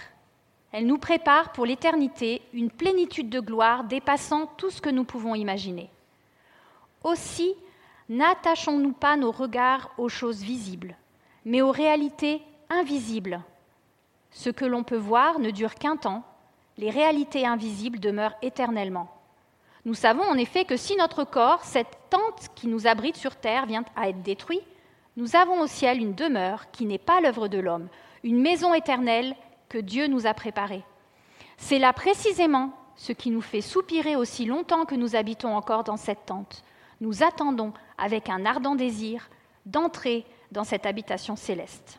Elles 0.73 0.87
nous 0.87 0.99
préparent 0.99 1.53
pour 1.53 1.65
l'éternité 1.65 2.43
une 2.53 2.71
plénitude 2.71 3.31
de 3.31 3.41
gloire 3.41 3.85
dépassant 3.85 4.45
tout 4.59 4.69
ce 4.69 4.83
que 4.83 4.91
nous 4.91 5.05
pouvons 5.05 5.35
imaginer. 5.35 5.89
Aussi, 7.03 7.55
n'attachons-nous 8.11 8.93
pas 8.93 9.17
nos 9.17 9.33
regards 9.33 9.91
aux 9.97 10.11
choses 10.11 10.43
visibles, 10.43 10.99
mais 11.47 11.63
aux 11.63 11.73
réalités 11.73 12.43
invisibles. 12.69 13.41
Ce 14.33 14.51
que 14.51 14.67
l'on 14.67 14.85
peut 14.85 14.99
voir 14.99 15.39
ne 15.39 15.51
dure 15.51 15.77
qu'un 15.77 15.97
temps, 15.97 16.25
les 16.77 16.91
réalités 16.91 17.47
invisibles 17.47 18.01
demeurent 18.01 18.37
éternellement. 18.43 19.09
Nous 19.85 19.95
savons 19.95 20.25
en 20.25 20.37
effet 20.37 20.65
que 20.65 20.77
si 20.77 20.97
notre 20.97 21.25
corps, 21.25 21.65
cette 21.65 21.99
tente 22.11 22.49
qui 22.55 22.67
nous 22.67 22.87
abrite 22.87 23.17
sur 23.17 23.37
terre, 23.37 23.67
vient 23.67 23.85
à 23.97 24.09
être 24.09 24.23
détruit, 24.23 24.61
nous 25.17 25.37
avons 25.37 25.61
au 25.61 25.67
ciel 25.67 25.99
une 25.99 26.15
demeure 26.15 26.71
qui 26.71 26.85
n'est 26.85 26.99
pas 26.99 27.21
l'œuvre 27.21 27.49
de 27.49 27.59
l'homme, 27.59 27.89
une 28.23 28.41
maison 28.41 28.75
éternelle 28.75 29.35
que 29.69 29.79
Dieu 29.79 30.07
nous 30.07 30.27
a 30.27 30.35
préparée. 30.35 30.85
C'est 31.57 31.79
là 31.79 31.93
précisément 31.93 32.73
ce 32.97 33.13
qui 33.13 33.31
nous 33.31 33.41
fait 33.41 33.61
soupirer 33.63 34.17
aussi 34.17 34.45
longtemps 34.45 34.85
que 34.85 34.95
nous 34.95 35.17
habitons 35.17 35.57
encore 35.57 35.85
dans 35.85 35.97
cette 35.97 36.27
tente. 36.27 36.63
Nous 37.01 37.23
attendons 37.23 37.73
avec 37.97 38.29
un 38.29 38.45
ardent 38.45 38.75
désir 38.75 39.31
d'entrer 39.65 40.27
dans 40.53 40.65
cette 40.65 40.85
habitation 40.85 41.37
céleste. 41.37 41.99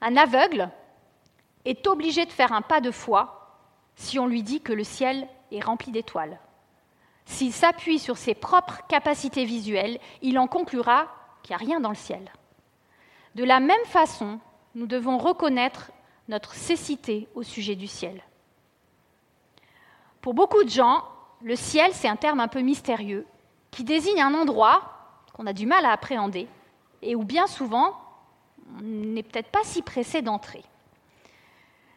Un 0.00 0.16
aveugle 0.16 0.70
est 1.64 1.86
obligé 1.86 2.24
de 2.24 2.32
faire 2.32 2.52
un 2.52 2.62
pas 2.62 2.80
de 2.80 2.90
foi 2.90 3.41
si 3.96 4.18
on 4.18 4.26
lui 4.26 4.42
dit 4.42 4.60
que 4.60 4.72
le 4.72 4.84
ciel 4.84 5.28
est 5.50 5.62
rempli 5.62 5.92
d'étoiles. 5.92 6.38
S'il 7.24 7.52
s'appuie 7.52 7.98
sur 7.98 8.16
ses 8.16 8.34
propres 8.34 8.80
capacités 8.88 9.44
visuelles, 9.44 9.98
il 10.22 10.38
en 10.38 10.46
conclura 10.46 11.08
qu'il 11.42 11.56
n'y 11.56 11.62
a 11.62 11.66
rien 11.66 11.80
dans 11.80 11.90
le 11.90 11.94
ciel. 11.94 12.32
De 13.34 13.44
la 13.44 13.60
même 13.60 13.84
façon, 13.86 14.40
nous 14.74 14.86
devons 14.86 15.18
reconnaître 15.18 15.90
notre 16.28 16.54
cécité 16.54 17.28
au 17.34 17.42
sujet 17.42 17.76
du 17.76 17.86
ciel. 17.86 18.22
Pour 20.20 20.34
beaucoup 20.34 20.62
de 20.64 20.68
gens, 20.70 21.04
le 21.42 21.56
ciel, 21.56 21.92
c'est 21.92 22.08
un 22.08 22.16
terme 22.16 22.40
un 22.40 22.48
peu 22.48 22.60
mystérieux 22.60 23.26
qui 23.70 23.84
désigne 23.84 24.20
un 24.20 24.34
endroit 24.34 24.82
qu'on 25.32 25.46
a 25.46 25.52
du 25.52 25.66
mal 25.66 25.84
à 25.84 25.92
appréhender 25.92 26.48
et 27.00 27.16
où 27.16 27.24
bien 27.24 27.46
souvent 27.46 27.98
on 28.78 28.82
n'est 28.82 29.22
peut-être 29.22 29.50
pas 29.50 29.64
si 29.64 29.82
pressé 29.82 30.22
d'entrer. 30.22 30.62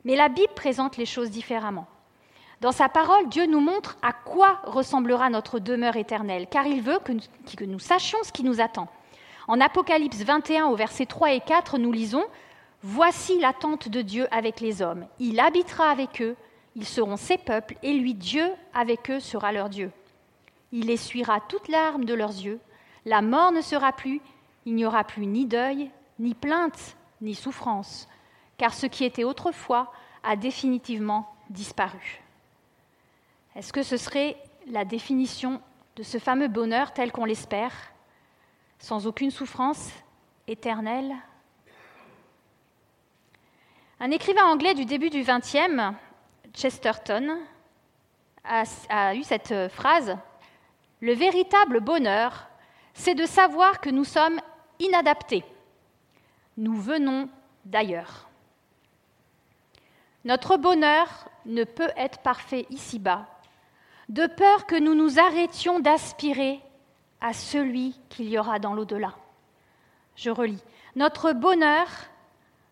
Mais 0.06 0.15
la 0.15 0.30
Bible 0.30 0.54
présente 0.56 0.98
les 0.98 1.06
choses 1.06 1.32
différemment. 1.32 1.88
Dans 2.62 2.72
sa 2.72 2.88
parole, 2.88 3.28
Dieu 3.28 3.48
nous 3.48 3.60
montre 3.60 3.98
à 4.02 4.13
quoi 4.13 4.62
ressemblera 4.63 5.30
notre 5.30 5.60
demeure 5.60 5.98
éternelle, 5.98 6.48
car 6.50 6.65
il 6.65 6.82
veut 6.82 7.00
que 7.00 7.65
nous, 7.65 7.80
sachions 7.80 8.20
ce 8.24 8.32
qui 8.32 8.44
nous 8.44 8.62
attend. 8.62 8.88
En 9.48 9.60
Apocalypse 9.60 10.24
21 10.24 10.68
au 10.68 10.76
verset 10.76 11.06
3 11.06 11.34
et 11.34 11.41
4, 11.41 11.78
nous 11.78 11.91
lisons 11.91 12.24
Voici 12.82 13.39
l'attente 13.39 13.89
de 13.89 14.02
Dieu 14.02 14.28
avec 14.32 14.62
les 14.62 14.82
hommes. 14.82 15.08
Il 15.20 15.39
habitera 15.39 15.89
avec 15.89 16.22
eux, 16.22 16.36
ils 16.76 16.86
seront 16.86 17.18
ses 17.18 17.38
peuples, 17.38 17.76
et 17.82 17.94
lui, 17.94 18.13
Dieu, 18.13 18.48
avec 18.74 19.10
eux, 19.10 19.20
sera 19.20 19.52
leur 19.52 19.70
Dieu. 19.70 19.91
Il 20.72 20.89
essuiera 20.89 21.39
toutes 21.39 21.68
larmes 21.68 22.06
de 22.06 22.13
leurs 22.13 22.30
yeux. 22.30 22.60
La 23.06 23.22
mort 23.22 23.52
ne 23.52 23.62
sera 23.62 23.91
plus. 23.91 24.22
Il 24.65 24.76
n'y 24.76 24.86
aura 24.86 25.04
plus 25.04 25.26
ni 25.26 25.46
deuil, 25.46 25.89
ni 26.20 26.34
plainte, 26.34 26.96
ni 27.22 27.34
souffrance, 27.34 28.08
car 28.58 28.74
ce 28.74 28.86
qui 28.86 29.04
était 29.04 29.24
autrefois 29.24 29.91
a 30.24 30.36
définitivement 30.36 31.34
disparu. 31.50 32.22
Est-ce 33.56 33.72
que 33.72 33.84
ce 33.84 33.98
serait 33.98 34.38
la 34.68 34.86
définition 34.86 35.62
de 35.96 36.04
ce 36.04 36.18
fameux 36.18 36.48
bonheur 36.48 36.94
tel 36.94 37.12
qu'on 37.12 37.26
l'espère, 37.26 37.74
sans 38.80 39.08
aucune 39.08 39.32
souffrance 39.32 39.91
éternelle? 40.48 41.15
Un 44.00 44.12
écrivain 44.12 44.46
anglais 44.46 44.74
du 44.74 44.86
début 44.86 45.10
du 45.10 45.24
XXe, 45.24 45.96
Chesterton, 46.54 47.39
a, 48.44 48.63
a 48.89 49.15
eu 49.15 49.24
cette 49.24 49.70
phrase 49.70 50.18
le 51.02 51.13
véritable 51.13 51.82
bonheur, 51.82 52.48
c'est 52.94 53.15
de 53.15 53.26
savoir 53.26 53.80
que 53.80 53.89
nous 53.89 54.06
sommes 54.06 54.39
inadaptés. 54.80 55.44
Nous 56.58 56.76
venons 56.76 57.30
d'ailleurs. 57.65 58.25
Notre 60.26 60.58
bonheur 60.58 61.08
ne 61.46 61.64
peut 61.64 61.92
être 61.96 62.20
parfait 62.20 62.66
ici-bas, 62.72 63.28
de 64.10 64.26
peur 64.26 64.66
que 64.66 64.76
nous 64.76 64.96
nous 64.96 65.20
arrêtions 65.20 65.80
d'aspirer 65.80 66.60
à 67.22 67.32
celui 67.32 67.96
qu'il 68.10 68.30
y 68.30 68.40
aura 68.40 68.58
dans 68.58 68.74
l'au-delà. 68.74 69.14
Je 70.16 70.32
relis. 70.32 70.64
Notre 70.96 71.34
bonheur 71.34 71.88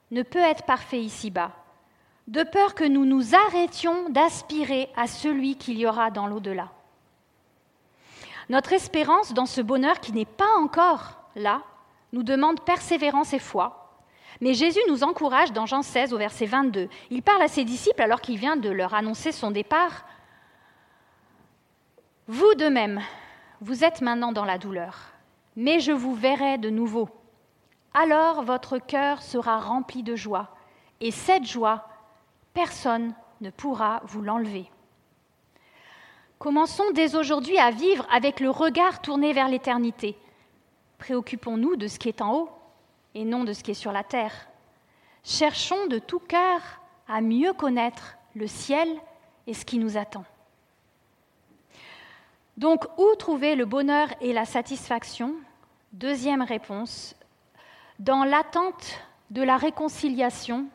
ne 0.10 0.24
peut 0.24 0.40
être 0.40 0.64
parfait 0.64 1.02
ici-bas, 1.02 1.52
de 2.28 2.42
peur 2.44 2.74
que 2.74 2.84
nous 2.86 3.06
nous 3.06 3.36
arrêtions 3.36 4.10
d'aspirer 4.10 4.90
à 4.96 5.08
celui 5.08 5.56
qu'il 5.56 5.78
y 5.78 5.86
aura 5.86 6.10
dans 6.10 6.26
l'au-delà. 6.26 6.70
Notre 8.50 8.74
espérance 8.74 9.34
dans 9.34 9.46
ce 9.46 9.62
bonheur 9.62 10.00
qui 10.00 10.12
n'est 10.12 10.26
pas 10.26 10.58
encore 10.58 11.20
là 11.36 11.62
nous 12.14 12.24
demande 12.24 12.62
persévérance 12.62 13.34
et 13.34 13.40
foi. 13.40 13.83
Mais 14.42 14.54
Jésus 14.54 14.80
nous 14.88 15.04
encourage 15.04 15.52
dans 15.52 15.66
Jean 15.66 15.82
16 15.82 16.14
au 16.14 16.18
verset 16.18 16.46
22. 16.46 16.90
Il 17.10 17.22
parle 17.22 17.42
à 17.42 17.48
ses 17.48 17.64
disciples 17.64 18.02
alors 18.02 18.22
qu'il 18.22 18.38
vient 18.38 18.56
de 18.56 18.70
leur 18.70 18.94
annoncer 18.94 19.32
son 19.32 19.52
départ. 19.52 20.06
Vous 22.28 22.54
de 22.56 22.68
même, 22.68 23.02
vous 23.62 23.84
êtes 23.84 24.02
maintenant 24.02 24.32
dans 24.32 24.46
la 24.46 24.58
douleur, 24.58 25.14
mais 25.56 25.80
je 25.80 25.92
vous 25.92 26.16
verrai 26.16 26.58
de 26.58 26.70
nouveau. 26.70 27.10
Alors 27.94 28.44
votre 28.44 28.78
cœur 28.78 29.22
sera 29.22 29.60
rempli 29.60 30.04
de 30.04 30.16
joie, 30.16 30.56
et 31.00 31.12
cette 31.12 31.46
joie, 31.46 31.88
personne 32.54 33.14
ne 33.42 33.50
pourra 33.50 34.02
vous 34.06 34.22
l'enlever. 34.22 34.70
Commençons 36.40 36.92
dès 36.94 37.16
aujourd'hui 37.16 37.58
à 37.58 37.72
vivre 37.72 38.06
avec 38.12 38.40
le 38.40 38.50
regard 38.50 39.02
tourné 39.02 39.32
vers 39.32 39.48
l'éternité. 39.48 40.18
Préoccupons-nous 40.98 41.76
de 41.76 41.88
ce 41.88 42.00
qui 42.00 42.10
est 42.10 42.22
en 42.22 42.34
haut 42.34 42.50
et 43.16 43.26
non 43.26 43.44
de 43.44 43.54
ce 43.54 43.64
qui 43.64 43.72
est 43.72 43.76
sur 43.76 43.92
la 43.92 44.04
terre. 44.04 44.48
Cherchons 45.24 45.88
de 45.88 46.00
tout 46.00 46.20
cœur 46.20 46.62
à 47.08 47.22
mieux 47.22 47.54
connaître 47.54 48.18
le 48.36 48.48
ciel 48.48 48.88
et 49.48 49.54
ce 49.54 49.66
qui 49.66 49.78
nous 49.78 49.98
attend. 49.98 50.26
Donc, 52.58 52.86
où 52.98 53.16
trouver 53.16 53.56
le 53.56 53.66
bonheur 53.66 54.10
et 54.22 54.34
la 54.34 54.46
satisfaction? 54.46 55.34
Deuxième 55.92 56.42
réponse, 56.42 57.16
dans 58.00 58.24
l'attente 58.24 59.00
de 59.32 59.42
la 59.42 59.58
réconciliation 59.58 60.66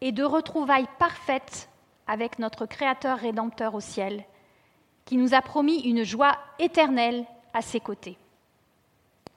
et 0.00 0.12
de 0.12 0.24
retrouvailles 0.24 0.88
parfaites 0.98 1.68
avec 2.06 2.38
notre 2.38 2.66
Créateur 2.66 3.18
rédempteur 3.18 3.74
au 3.74 3.80
ciel 3.80 4.24
qui 5.04 5.16
nous 5.16 5.34
a 5.34 5.42
promis 5.42 5.80
une 5.80 6.04
joie 6.04 6.36
éternelle 6.58 7.24
à 7.52 7.62
ses 7.62 7.80
côtés. 7.80 8.16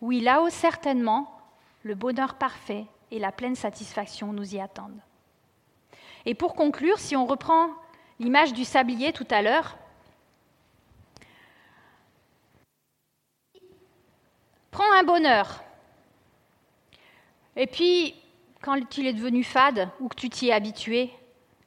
Oui, 0.01 0.19
là-haut, 0.21 0.49
certainement, 0.49 1.34
le 1.85 1.93
bonheur 1.93 2.33
parfait 2.33 2.87
et 3.11 3.19
la 3.19 3.31
pleine 3.31 3.55
satisfaction 3.55 4.33
nous 4.33 4.55
y 4.55 4.59
attendent. 4.59 4.99
Et 6.25 6.33
pour 6.33 6.55
conclure, 6.55 6.97
si 6.97 7.15
on 7.15 7.27
reprend 7.27 7.69
l'image 8.19 8.53
du 8.53 8.65
sablier 8.65 9.13
tout 9.13 9.27
à 9.29 9.43
l'heure, 9.43 9.77
prends 14.71 14.91
un 14.93 15.03
bonheur. 15.03 15.63
Et 17.55 17.67
puis, 17.67 18.15
quand 18.63 18.97
il 18.97 19.05
est 19.05 19.13
devenu 19.13 19.43
fade 19.43 19.87
ou 19.99 20.07
que 20.07 20.15
tu 20.15 20.27
t'y 20.27 20.47
es 20.47 20.53
habitué, 20.53 21.11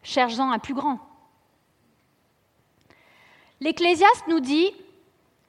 cherche-en 0.02 0.50
un 0.50 0.58
plus 0.58 0.74
grand. 0.74 0.98
L'Ecclésiaste 3.60 4.26
nous 4.26 4.40
dit 4.40 4.72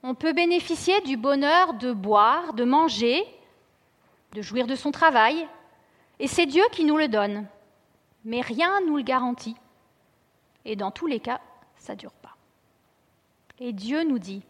on 0.03 0.13
peut 0.13 0.33
bénéficier 0.33 1.01
du 1.01 1.17
bonheur 1.17 1.73
de 1.73 1.91
boire, 1.91 2.53
de 2.53 2.65
manger, 2.65 3.25
de 4.33 4.41
jouir 4.41 4.67
de 4.67 4.75
son 4.75 4.91
travail, 4.91 5.47
et 6.19 6.27
c'est 6.27 6.45
Dieu 6.45 6.63
qui 6.71 6.85
nous 6.85 6.97
le 6.97 7.07
donne. 7.07 7.47
Mais 8.25 8.41
rien 8.41 8.81
ne 8.81 8.87
nous 8.87 8.97
le 8.97 9.03
garantit. 9.03 9.55
Et 10.65 10.75
dans 10.75 10.91
tous 10.91 11.07
les 11.07 11.19
cas, 11.19 11.39
ça 11.77 11.93
ne 11.93 11.99
dure 11.99 12.11
pas. 12.11 12.35
Et 13.59 13.73
Dieu 13.73 14.03
nous 14.03 14.19
dit, 14.19 14.43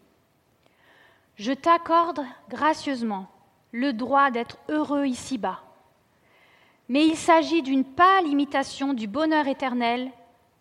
je 1.36 1.52
t'accorde 1.52 2.24
gracieusement 2.48 3.28
le 3.72 3.92
droit 3.92 4.30
d'être 4.30 4.58
heureux 4.68 5.06
ici-bas. 5.06 5.60
Mais 6.88 7.06
il 7.06 7.16
s'agit 7.16 7.62
d'une 7.62 7.84
pâle 7.84 8.26
imitation 8.26 8.94
du 8.94 9.06
bonheur 9.06 9.46
éternel 9.46 10.10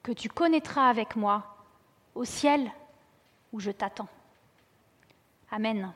que 0.03 0.11
tu 0.11 0.29
connaîtras 0.29 0.87
avec 0.87 1.15
moi 1.15 1.57
au 2.15 2.23
ciel 2.23 2.71
où 3.51 3.59
je 3.59 3.71
t'attends. 3.71 4.07
Amen. 5.51 5.91